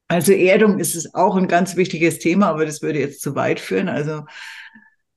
[0.08, 3.60] Also Erdung ist es auch ein ganz wichtiges Thema, aber das würde jetzt zu weit
[3.60, 3.88] führen.
[3.88, 4.24] Also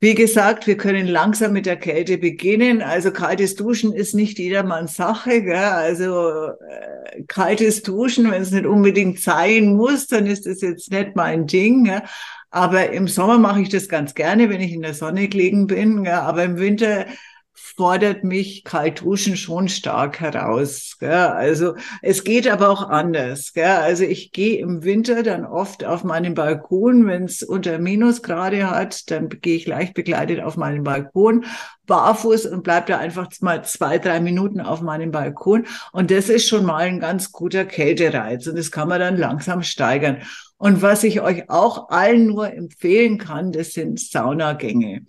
[0.04, 2.82] wie gesagt, wir können langsam mit der Kälte beginnen.
[2.82, 5.42] Also kaltes Duschen ist nicht jedermanns Sache.
[5.42, 5.56] Gell?
[5.56, 11.16] Also äh, kaltes Duschen, wenn es nicht unbedingt sein muss, dann ist das jetzt nicht
[11.16, 11.86] mein Ding.
[11.86, 12.04] Gell?
[12.52, 16.04] Aber im Sommer mache ich das ganz gerne, wenn ich in der Sonne gelegen bin.
[16.04, 16.14] Gell?
[16.14, 17.06] Aber im Winter
[17.54, 20.98] fordert mich Kaltduschen schon stark heraus.
[21.00, 21.12] Gell?
[21.12, 23.54] Also es geht aber auch anders.
[23.54, 23.66] Gell?
[23.66, 29.10] Also ich gehe im Winter dann oft auf meinen Balkon, wenn es unter Minusgrade hat,
[29.12, 31.46] dann gehe ich leicht begleitet auf meinen Balkon,
[31.86, 35.66] barfuß und bleib da einfach mal zwei, drei Minuten auf meinem Balkon.
[35.92, 39.64] Und das ist schon mal ein ganz guter Kältereiz und das kann man dann langsam
[39.64, 40.24] steigern.
[40.58, 45.06] Und was ich euch auch allen nur empfehlen kann, das sind Saunagänge.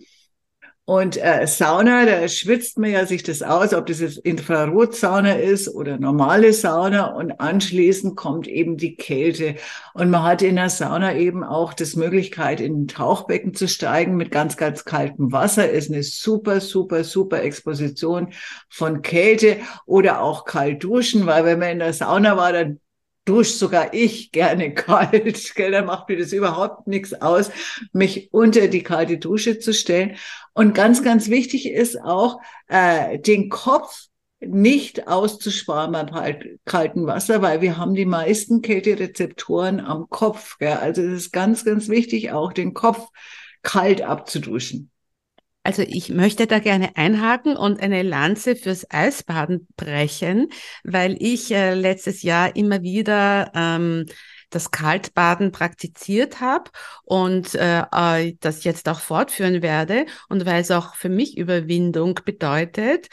[0.87, 5.67] Und äh, Sauna, da schwitzt man ja sich das aus, ob das jetzt Infrarotsauna ist
[5.67, 7.07] oder normale Sauna.
[7.07, 9.55] Und anschließend kommt eben die Kälte.
[9.95, 14.15] Und man hat in der Sauna eben auch das Möglichkeit, in ein Tauchbecken zu steigen
[14.15, 15.67] mit ganz, ganz kaltem Wasser.
[15.67, 18.31] Ist eine super, super, super Exposition
[18.69, 19.57] von Kälte
[19.87, 22.79] oder auch kalt duschen, weil wenn man in der Sauna war, dann
[23.25, 25.55] duscht sogar ich gerne kalt.
[25.55, 25.71] Gell?
[25.71, 27.51] Da macht mir das überhaupt nichts aus,
[27.91, 30.15] mich unter die kalte Dusche zu stellen.
[30.53, 34.07] Und ganz, ganz wichtig ist auch, äh, den Kopf
[34.39, 40.57] nicht auszusparen beim kalten Wasser, weil wir haben die meisten Kälterezeptoren am Kopf.
[40.59, 40.73] Gell?
[40.73, 43.07] Also es ist ganz, ganz wichtig, auch den Kopf
[43.63, 44.91] kalt abzuduschen.
[45.65, 50.49] Also ich möchte da gerne einhaken und eine Lanze fürs Eisbaden brechen,
[50.83, 54.05] weil ich äh, letztes Jahr immer wieder ähm,
[54.51, 56.69] das Kaltbaden praktiziert habe
[57.03, 62.19] und äh, äh, das jetzt auch fortführen werde und weil es auch für mich Überwindung
[62.23, 63.07] bedeutet,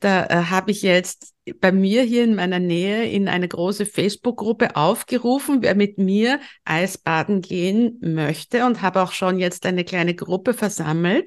[0.00, 4.76] da äh, habe ich jetzt bei mir hier in meiner Nähe in eine große Facebook-Gruppe
[4.76, 10.54] aufgerufen, wer mit mir Eisbaden gehen möchte und habe auch schon jetzt eine kleine Gruppe
[10.54, 11.26] versammelt.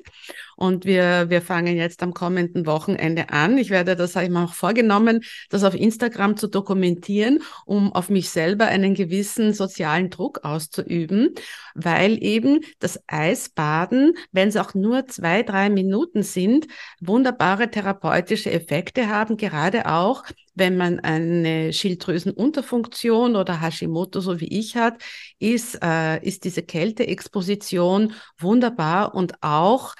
[0.56, 3.58] Und wir, wir fangen jetzt am kommenden Wochenende an.
[3.58, 8.10] Ich werde, das habe ich mir auch vorgenommen, das auf Instagram zu dokumentieren, um auf
[8.10, 11.34] mich selber einen gewissen sozialen Druck auszuüben,
[11.74, 16.68] weil eben das Eisbaden, wenn es auch nur zwei, drei Minuten sind,
[16.99, 20.24] wunderbare therapeutische Effekte haben, gerade auch,
[20.56, 25.01] wenn man eine Schilddrüsenunterfunktion oder Hashimoto, so wie ich hat,
[25.38, 29.93] ist, äh, ist diese Kälteexposition wunderbar und auch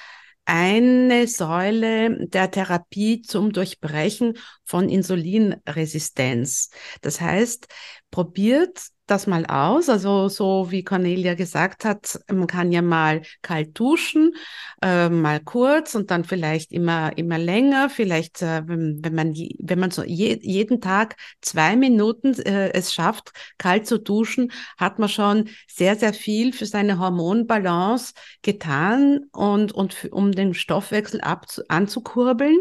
[0.46, 6.70] eine Säule der Therapie zum Durchbrechen von Insulinresistenz.
[7.02, 7.68] Das heißt,
[8.12, 9.90] probiert das mal aus.
[9.90, 14.34] Also so wie Cornelia gesagt hat, man kann ja mal kalt duschen,
[14.82, 17.90] äh, mal kurz und dann vielleicht immer immer länger.
[17.90, 22.94] Vielleicht, äh, wenn, wenn man wenn man so je, jeden Tag zwei Minuten äh, es
[22.94, 29.72] schafft, kalt zu duschen, hat man schon sehr sehr viel für seine Hormonbalance getan und
[29.72, 32.60] und für, um den Stoffwechsel ab anzukurbeln.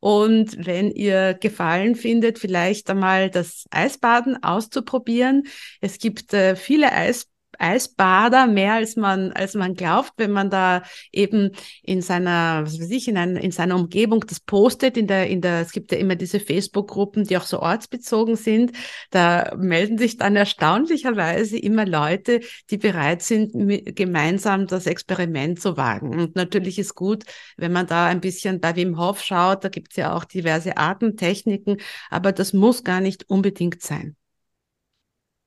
[0.00, 5.44] Und wenn ihr Gefallen findet, vielleicht einmal das Eisbaden auszuprobieren.
[5.84, 7.28] Es gibt äh, viele Eis
[7.58, 10.82] Eisbader mehr als man als man glaubt, wenn man da
[11.12, 11.50] eben
[11.82, 15.40] in seiner was weiß ich in, ein, in seiner Umgebung das postet in der in
[15.40, 18.72] der es gibt ja immer diese Facebook Gruppen, die auch so ortsbezogen sind,
[19.10, 23.52] da melden sich dann erstaunlicherweise immer Leute, die bereit sind
[23.94, 26.18] gemeinsam das Experiment zu wagen.
[26.18, 27.24] Und natürlich ist gut,
[27.56, 30.76] wenn man da ein bisschen bei Wim Hof schaut, da gibt es ja auch diverse
[30.76, 31.76] Atemtechniken,
[32.10, 34.16] aber das muss gar nicht unbedingt sein.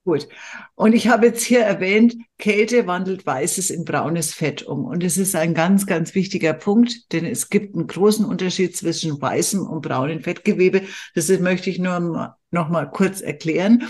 [0.07, 0.29] Gut.
[0.75, 4.85] Und ich habe jetzt hier erwähnt, Kälte wandelt Weißes in braunes Fett um.
[4.85, 9.21] Und es ist ein ganz, ganz wichtiger Punkt, denn es gibt einen großen Unterschied zwischen
[9.21, 10.83] weißem und braunem Fettgewebe.
[11.13, 13.83] Das möchte ich nur noch mal kurz erklären.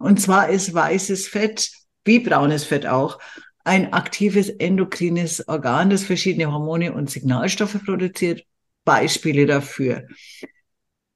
[0.00, 1.70] Und zwar ist weißes Fett,
[2.04, 3.20] wie braunes Fett auch,
[3.62, 8.42] ein aktives endokrines Organ, das verschiedene Hormone und Signalstoffe produziert.
[8.84, 10.08] Beispiele dafür.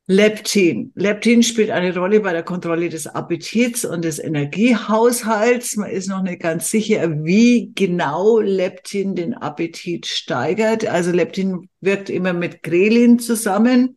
[0.06, 0.92] Leptin.
[0.96, 5.76] Leptin spielt eine Rolle bei der Kontrolle des Appetits und des Energiehaushalts.
[5.76, 10.86] Man ist noch nicht ganz sicher, wie genau Leptin den Appetit steigert.
[10.86, 13.96] Also Leptin wirkt immer mit Grelin zusammen.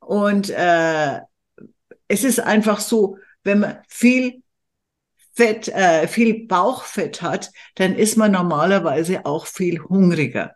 [0.00, 1.20] Und äh,
[2.08, 4.42] es ist einfach so, wenn man viel
[5.34, 10.54] Fett, äh, viel Bauchfett hat, dann ist man normalerweise auch viel hungriger.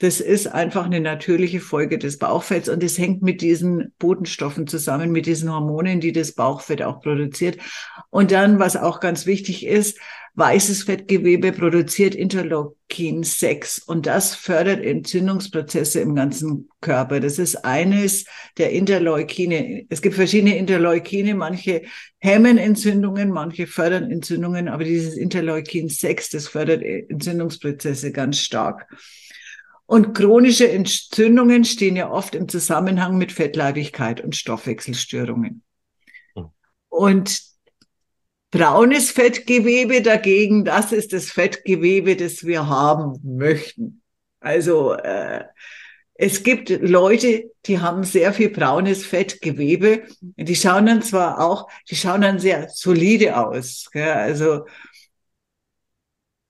[0.00, 5.10] Das ist einfach eine natürliche Folge des Bauchfetts und es hängt mit diesen Botenstoffen zusammen,
[5.10, 7.58] mit diesen Hormonen, die das Bauchfett auch produziert.
[8.10, 9.98] Und dann, was auch ganz wichtig ist,
[10.38, 17.18] weißes Fettgewebe produziert Interleukin 6 und das fördert Entzündungsprozesse im ganzen Körper.
[17.18, 18.24] Das ist eines
[18.56, 19.84] der Interleukine.
[19.88, 21.82] Es gibt verschiedene Interleukine, manche
[22.18, 28.86] hemmen Entzündungen, manche fördern Entzündungen, aber dieses Interleukin 6, das fördert Entzündungsprozesse ganz stark.
[29.88, 35.62] Und chronische Entzündungen stehen ja oft im Zusammenhang mit Fettleibigkeit und Stoffwechselstörungen.
[36.34, 36.50] Hm.
[36.90, 37.40] Und
[38.50, 44.02] braunes Fettgewebe dagegen, das ist das Fettgewebe, das wir haben möchten.
[44.40, 45.44] Also äh,
[46.12, 50.02] es gibt Leute, die haben sehr viel braunes Fettgewebe.
[50.20, 53.88] Die schauen dann zwar auch, die schauen dann sehr solide aus.
[53.90, 54.12] Gell?
[54.12, 54.66] Also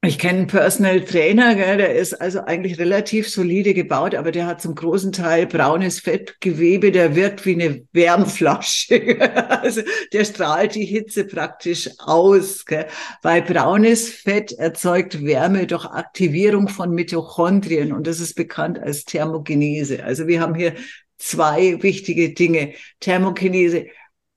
[0.09, 4.47] ich kenne einen Personal Trainer, gell, der ist also eigentlich relativ solide gebaut, aber der
[4.47, 9.21] hat zum großen Teil braunes Fettgewebe, der wirkt wie eine Wärmflasche.
[9.63, 9.83] also
[10.13, 12.87] der strahlt die Hitze praktisch aus, gell,
[13.23, 20.03] weil braunes Fett erzeugt Wärme durch Aktivierung von Mitochondrien und das ist bekannt als Thermogenese.
[20.05, 20.75] Also wir haben hier
[21.19, 22.73] zwei wichtige Dinge.
[23.01, 23.87] Thermogenese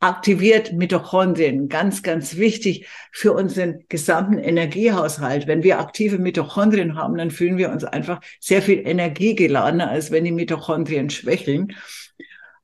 [0.01, 1.69] aktiviert Mitochondrien.
[1.69, 5.47] Ganz, ganz wichtig für unseren gesamten Energiehaushalt.
[5.47, 10.25] Wenn wir aktive Mitochondrien haben, dann fühlen wir uns einfach sehr viel energiegeladener, als wenn
[10.25, 11.75] die Mitochondrien schwächeln.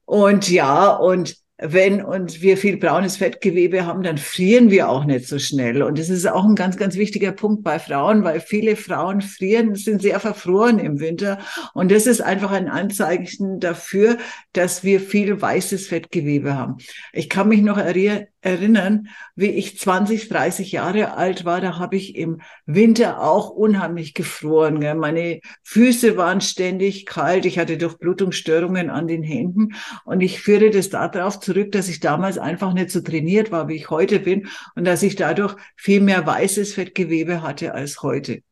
[0.06, 5.28] Und ja, und wenn und wir viel braunes Fettgewebe haben, dann frieren wir auch nicht
[5.28, 5.82] so schnell.
[5.82, 9.74] Und das ist auch ein ganz, ganz wichtiger Punkt bei Frauen, weil viele Frauen frieren,
[9.74, 11.40] sind sehr verfroren im Winter.
[11.74, 14.18] Und das ist einfach ein Anzeichen dafür,
[14.54, 16.78] dass wir viel weißes Fettgewebe haben.
[17.12, 22.16] Ich kann mich noch erinnern, wie ich 20, 30 Jahre alt war, da habe ich
[22.16, 24.80] im Winter auch unheimlich gefroren.
[24.80, 24.96] Gell?
[24.96, 29.76] Meine Füße waren ständig kalt, ich hatte Durchblutungsstörungen an den Händen
[30.06, 33.76] und ich führe das darauf zurück, dass ich damals einfach nicht so trainiert war, wie
[33.76, 38.44] ich heute bin und dass ich dadurch viel mehr weißes Fettgewebe hatte als heute.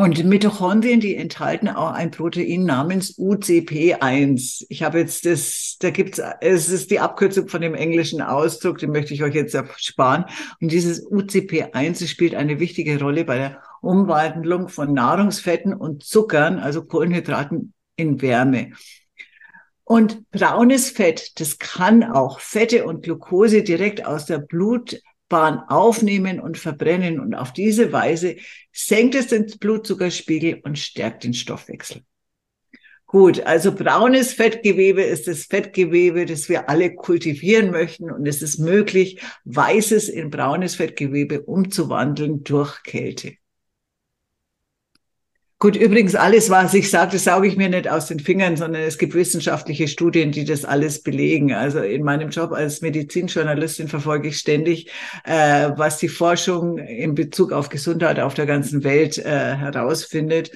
[0.00, 4.64] Und Mitochondrien, die enthalten auch ein Protein namens UCP1.
[4.70, 8.92] Ich habe jetzt das, da gibt's, es ist die Abkürzung von dem englischen Ausdruck, den
[8.92, 10.24] möchte ich euch jetzt ersparen.
[10.58, 16.82] Und dieses UCP1 spielt eine wichtige Rolle bei der Umwandlung von Nahrungsfetten und Zuckern, also
[16.82, 18.70] Kohlenhydraten in Wärme.
[19.84, 24.98] Und braunes Fett, das kann auch Fette und Glucose direkt aus der Blut
[25.30, 27.18] Bahn aufnehmen und verbrennen.
[27.18, 28.36] Und auf diese Weise
[28.70, 32.02] senkt es den Blutzuckerspiegel und stärkt den Stoffwechsel.
[33.06, 38.10] Gut, also braunes Fettgewebe ist das Fettgewebe, das wir alle kultivieren möchten.
[38.10, 43.39] Und es ist möglich, weißes in braunes Fettgewebe umzuwandeln durch Kälte.
[45.62, 48.80] Gut, übrigens alles, was ich sage, das sauge ich mir nicht aus den Fingern, sondern
[48.80, 51.52] es gibt wissenschaftliche Studien, die das alles belegen.
[51.52, 54.90] Also in meinem Job als Medizinjournalistin verfolge ich ständig,
[55.24, 60.50] äh, was die Forschung in Bezug auf Gesundheit auf der ganzen Welt äh, herausfindet.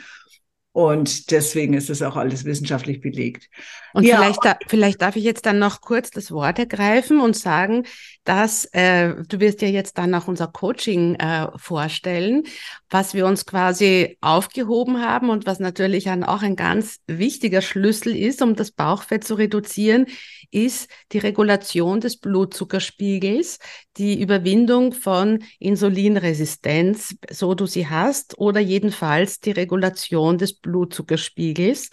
[0.73, 3.51] Und deswegen ist das auch alles wissenschaftlich belegt.
[3.93, 4.17] Und ja.
[4.17, 7.85] vielleicht, da, vielleicht darf ich jetzt dann noch kurz das Wort ergreifen und sagen,
[8.25, 12.45] dass äh, du wirst ja jetzt dann auch unser Coaching äh, vorstellen,
[12.91, 18.17] was wir uns quasi aufgehoben haben und was natürlich dann auch ein ganz wichtiger Schlüssel
[18.17, 20.07] ist, um das Bauchfett zu reduzieren,
[20.51, 23.59] ist die Regulation des Blutzuckerspiegels,
[23.97, 31.91] die Überwindung von Insulinresistenz, so du sie hast, oder jedenfalls die Regulation des Blutzuckerspiegels,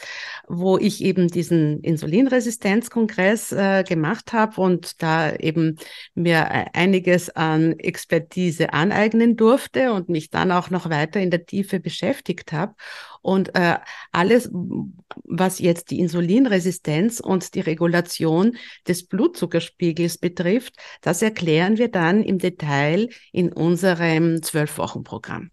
[0.48, 5.78] wo ich eben diesen Insulinresistenzkongress äh, gemacht habe und da eben
[6.22, 11.46] mir e-, einiges an Expertise aneignen durfte und mich dann auch noch weiter in der
[11.46, 12.76] Tiefe beschäftigt habe.
[13.22, 13.78] Und äh,
[14.12, 14.50] alles,
[15.26, 18.58] was jetzt die Insulinresistenz und die Regulation
[18.88, 25.52] des Blutzuckerspiegels betrifft, das erklären wir dann im Detail in unserem Zwölf-Wochen-Programm.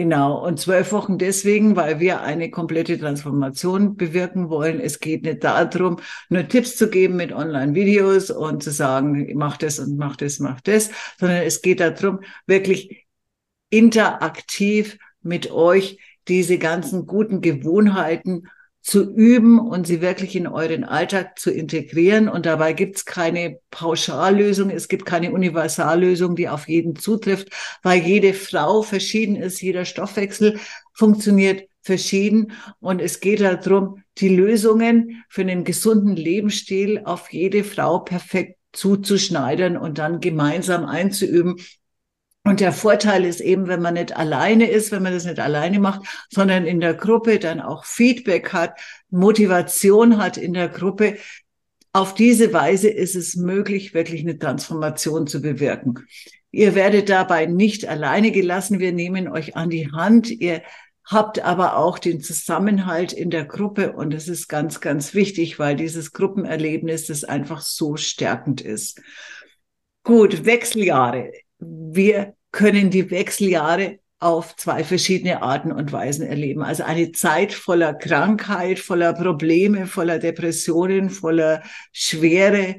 [0.00, 4.80] Genau, und zwölf Wochen deswegen, weil wir eine komplette Transformation bewirken wollen.
[4.80, 5.98] Es geht nicht darum,
[6.30, 10.62] nur Tipps zu geben mit Online-Videos und zu sagen, mach das und mach das, mach
[10.62, 10.88] das,
[11.18, 13.08] sondern es geht darum, wirklich
[13.68, 15.98] interaktiv mit euch
[16.28, 18.44] diese ganzen guten Gewohnheiten
[18.82, 22.28] zu üben und sie wirklich in euren Alltag zu integrieren.
[22.28, 27.48] Und dabei gibt es keine Pauschallösung, es gibt keine Universallösung, die auf jeden zutrifft,
[27.82, 30.58] weil jede Frau verschieden ist, jeder Stoffwechsel
[30.94, 32.52] funktioniert verschieden.
[32.80, 39.76] Und es geht darum, die Lösungen für einen gesunden Lebensstil auf jede Frau perfekt zuzuschneidern
[39.76, 41.56] und dann gemeinsam einzuüben,
[42.44, 45.78] und der Vorteil ist eben, wenn man nicht alleine ist, wenn man das nicht alleine
[45.78, 48.80] macht, sondern in der Gruppe dann auch Feedback hat,
[49.10, 51.18] Motivation hat in der Gruppe.
[51.92, 56.06] Auf diese Weise ist es möglich, wirklich eine Transformation zu bewirken.
[56.50, 58.78] Ihr werdet dabei nicht alleine gelassen.
[58.78, 60.30] Wir nehmen euch an die Hand.
[60.30, 60.62] Ihr
[61.04, 63.92] habt aber auch den Zusammenhalt in der Gruppe.
[63.92, 69.02] Und das ist ganz, ganz wichtig, weil dieses Gruppenerlebnis das einfach so stärkend ist.
[70.04, 71.30] Gut, Wechseljahre
[71.60, 76.62] wir können die Wechseljahre auf zwei verschiedene Arten und Weisen erleben.
[76.62, 82.76] Also eine Zeit voller Krankheit, voller Probleme, voller Depressionen, voller Schwere,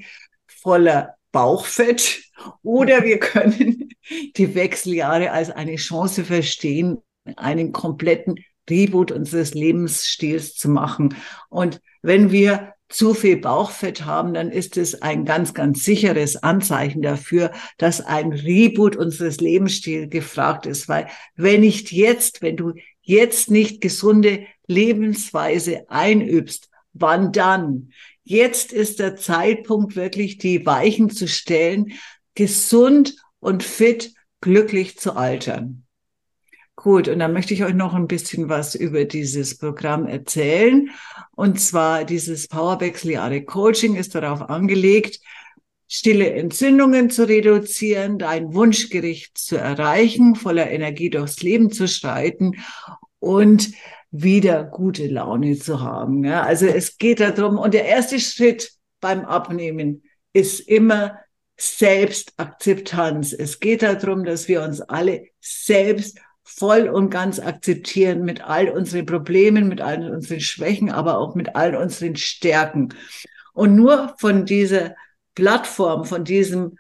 [0.48, 2.24] voller Bauchfett.
[2.62, 3.90] Oder wir können
[4.38, 7.00] die Wechseljahre als eine Chance verstehen,
[7.38, 8.36] einen kompletten
[8.70, 11.16] Reboot unseres Lebensstils zu machen.
[11.50, 17.02] Und wenn wir zu viel Bauchfett haben, dann ist es ein ganz, ganz sicheres Anzeichen
[17.02, 20.88] dafür, dass ein Reboot unseres Lebensstils gefragt ist.
[20.90, 27.92] Weil wenn nicht jetzt, wenn du jetzt nicht gesunde Lebensweise einübst, wann dann?
[28.24, 31.94] Jetzt ist der Zeitpunkt, wirklich die Weichen zu stellen,
[32.36, 35.81] gesund und fit, glücklich zu altern.
[36.76, 40.90] Gut, und dann möchte ich euch noch ein bisschen was über dieses Programm erzählen.
[41.36, 45.20] Und zwar dieses Powerwechseljahre Coaching ist darauf angelegt,
[45.88, 52.56] stille Entzündungen zu reduzieren, dein Wunschgericht zu erreichen, voller Energie durchs Leben zu schreiten
[53.20, 53.72] und
[54.10, 56.24] wieder gute Laune zu haben.
[56.24, 60.04] Ja, also es geht darum, und der erste Schritt beim Abnehmen
[60.34, 61.20] ist immer
[61.58, 63.34] Selbstakzeptanz.
[63.34, 69.06] Es geht darum, dass wir uns alle selbst voll und ganz akzeptieren mit all unseren
[69.06, 72.94] Problemen, mit all unseren Schwächen, aber auch mit all unseren Stärken.
[73.54, 74.96] Und nur von dieser
[75.36, 76.78] Plattform, von diesem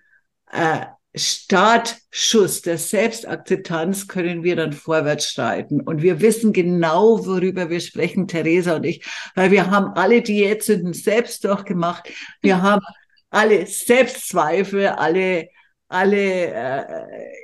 [0.52, 5.82] äh, Startschuss der Selbstakzeptanz können wir dann vorwärts schreiten.
[5.82, 9.06] Und wir wissen genau, worüber wir sprechen, Theresa und ich,
[9.36, 12.10] weil wir haben alle Diätsünden selbst durchgemacht.
[12.42, 12.82] Wir haben
[13.30, 15.50] alle Selbstzweifel, alle,
[15.90, 16.86] alle, äh,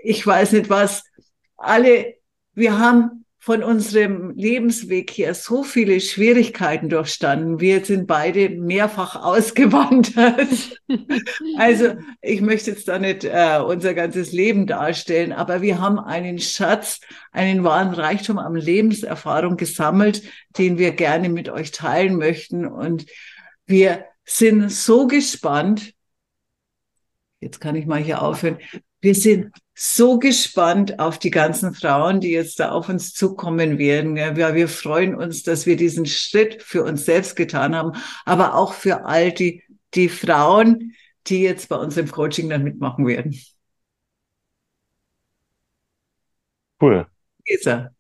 [0.03, 1.03] ich weiß nicht was,
[1.57, 2.17] alle
[2.57, 7.59] wir haben von unserem Lebensweg her so viele Schwierigkeiten durchstanden.
[7.59, 10.81] Wir sind beide mehrfach ausgewandert.
[11.57, 16.39] also ich möchte jetzt da nicht äh, unser ganzes Leben darstellen, aber wir haben einen
[16.39, 16.99] Schatz,
[17.31, 20.23] einen wahren Reichtum an Lebenserfahrung gesammelt,
[20.57, 22.65] den wir gerne mit euch teilen möchten.
[22.65, 23.05] Und
[23.67, 25.93] wir sind so gespannt.
[27.39, 28.57] Jetzt kann ich mal hier aufhören.
[28.99, 34.17] Wir sind so gespannt auf die ganzen Frauen, die jetzt da auf uns zukommen werden.
[34.17, 37.91] Ja, wir freuen uns, dass wir diesen Schritt für uns selbst getan haben,
[38.25, 40.95] aber auch für all die, die Frauen,
[41.27, 43.39] die jetzt bei uns im Coaching dann mitmachen werden.
[46.79, 47.05] Cool.
[47.47, 47.91] Lisa.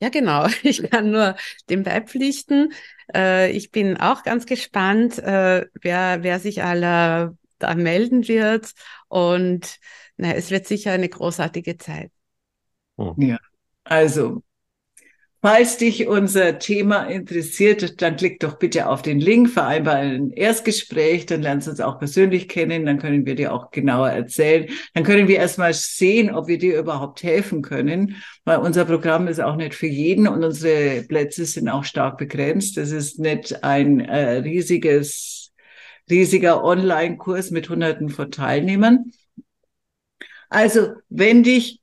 [0.00, 0.46] Ja, genau.
[0.62, 1.36] Ich kann nur
[1.70, 2.72] dem beipflichten.
[3.14, 8.72] Äh, ich bin auch ganz gespannt, äh, wer, wer sich aller da melden wird.
[9.08, 9.78] Und
[10.16, 12.12] na, es wird sicher eine großartige Zeit.
[12.96, 13.14] Hm.
[13.16, 13.38] Ja,
[13.84, 14.42] also
[15.40, 21.26] Falls dich unser Thema interessiert, dann klick doch bitte auf den Link, vereinbar ein Erstgespräch,
[21.26, 24.66] dann lernst du uns auch persönlich kennen, dann können wir dir auch genauer erzählen.
[24.94, 29.40] Dann können wir erstmal sehen, ob wir dir überhaupt helfen können, weil unser Programm ist
[29.40, 32.76] auch nicht für jeden und unsere Plätze sind auch stark begrenzt.
[32.76, 35.47] Das ist nicht ein äh, riesiges
[36.10, 39.12] riesiger Online-Kurs mit Hunderten von Teilnehmern.
[40.48, 41.80] Also, wenn dich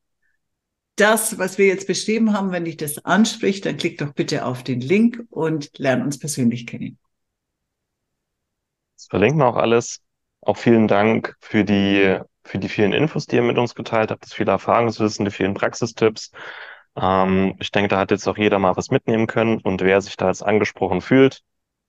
[0.96, 4.64] das, was wir jetzt beschrieben haben, wenn dich das anspricht, dann klick doch bitte auf
[4.64, 6.98] den Link und lern uns persönlich kennen.
[8.96, 10.02] Das verlinken wir auch alles.
[10.42, 14.24] Auch vielen Dank für die, für die vielen Infos, die ihr mit uns geteilt habt,
[14.24, 16.32] das viele Erfahrungswissen, die vielen Praxistipps.
[16.96, 19.60] Ähm, ich denke, da hat jetzt auch jeder mal was mitnehmen können.
[19.60, 21.42] Und wer sich da jetzt angesprochen fühlt,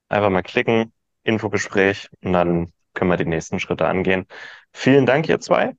[0.08, 0.92] einfach mal klicken,
[1.26, 4.26] Infogespräch und dann können wir die nächsten Schritte angehen.
[4.72, 5.74] Vielen Dank, ihr zwei.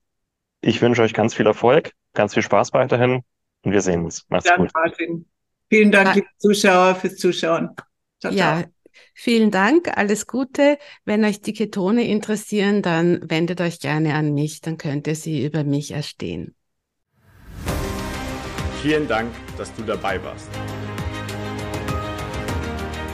[0.62, 3.24] Ich wünsche euch ganz viel Erfolg, ganz viel Spaß weiterhin
[3.64, 4.26] und wir sehen uns.
[4.30, 4.72] Macht's Dank, gut.
[4.74, 5.26] Martin.
[5.70, 7.76] Vielen Dank, liebe Zuschauer, fürs Zuschauen.
[8.22, 8.72] Ciao, ja, ciao.
[9.14, 10.78] vielen Dank, alles Gute.
[11.04, 15.46] Wenn euch die Ketone interessieren, dann wendet euch gerne an mich, dann könnt ihr sie
[15.46, 16.56] über mich erstehen.
[18.82, 20.50] Vielen Dank, dass du dabei warst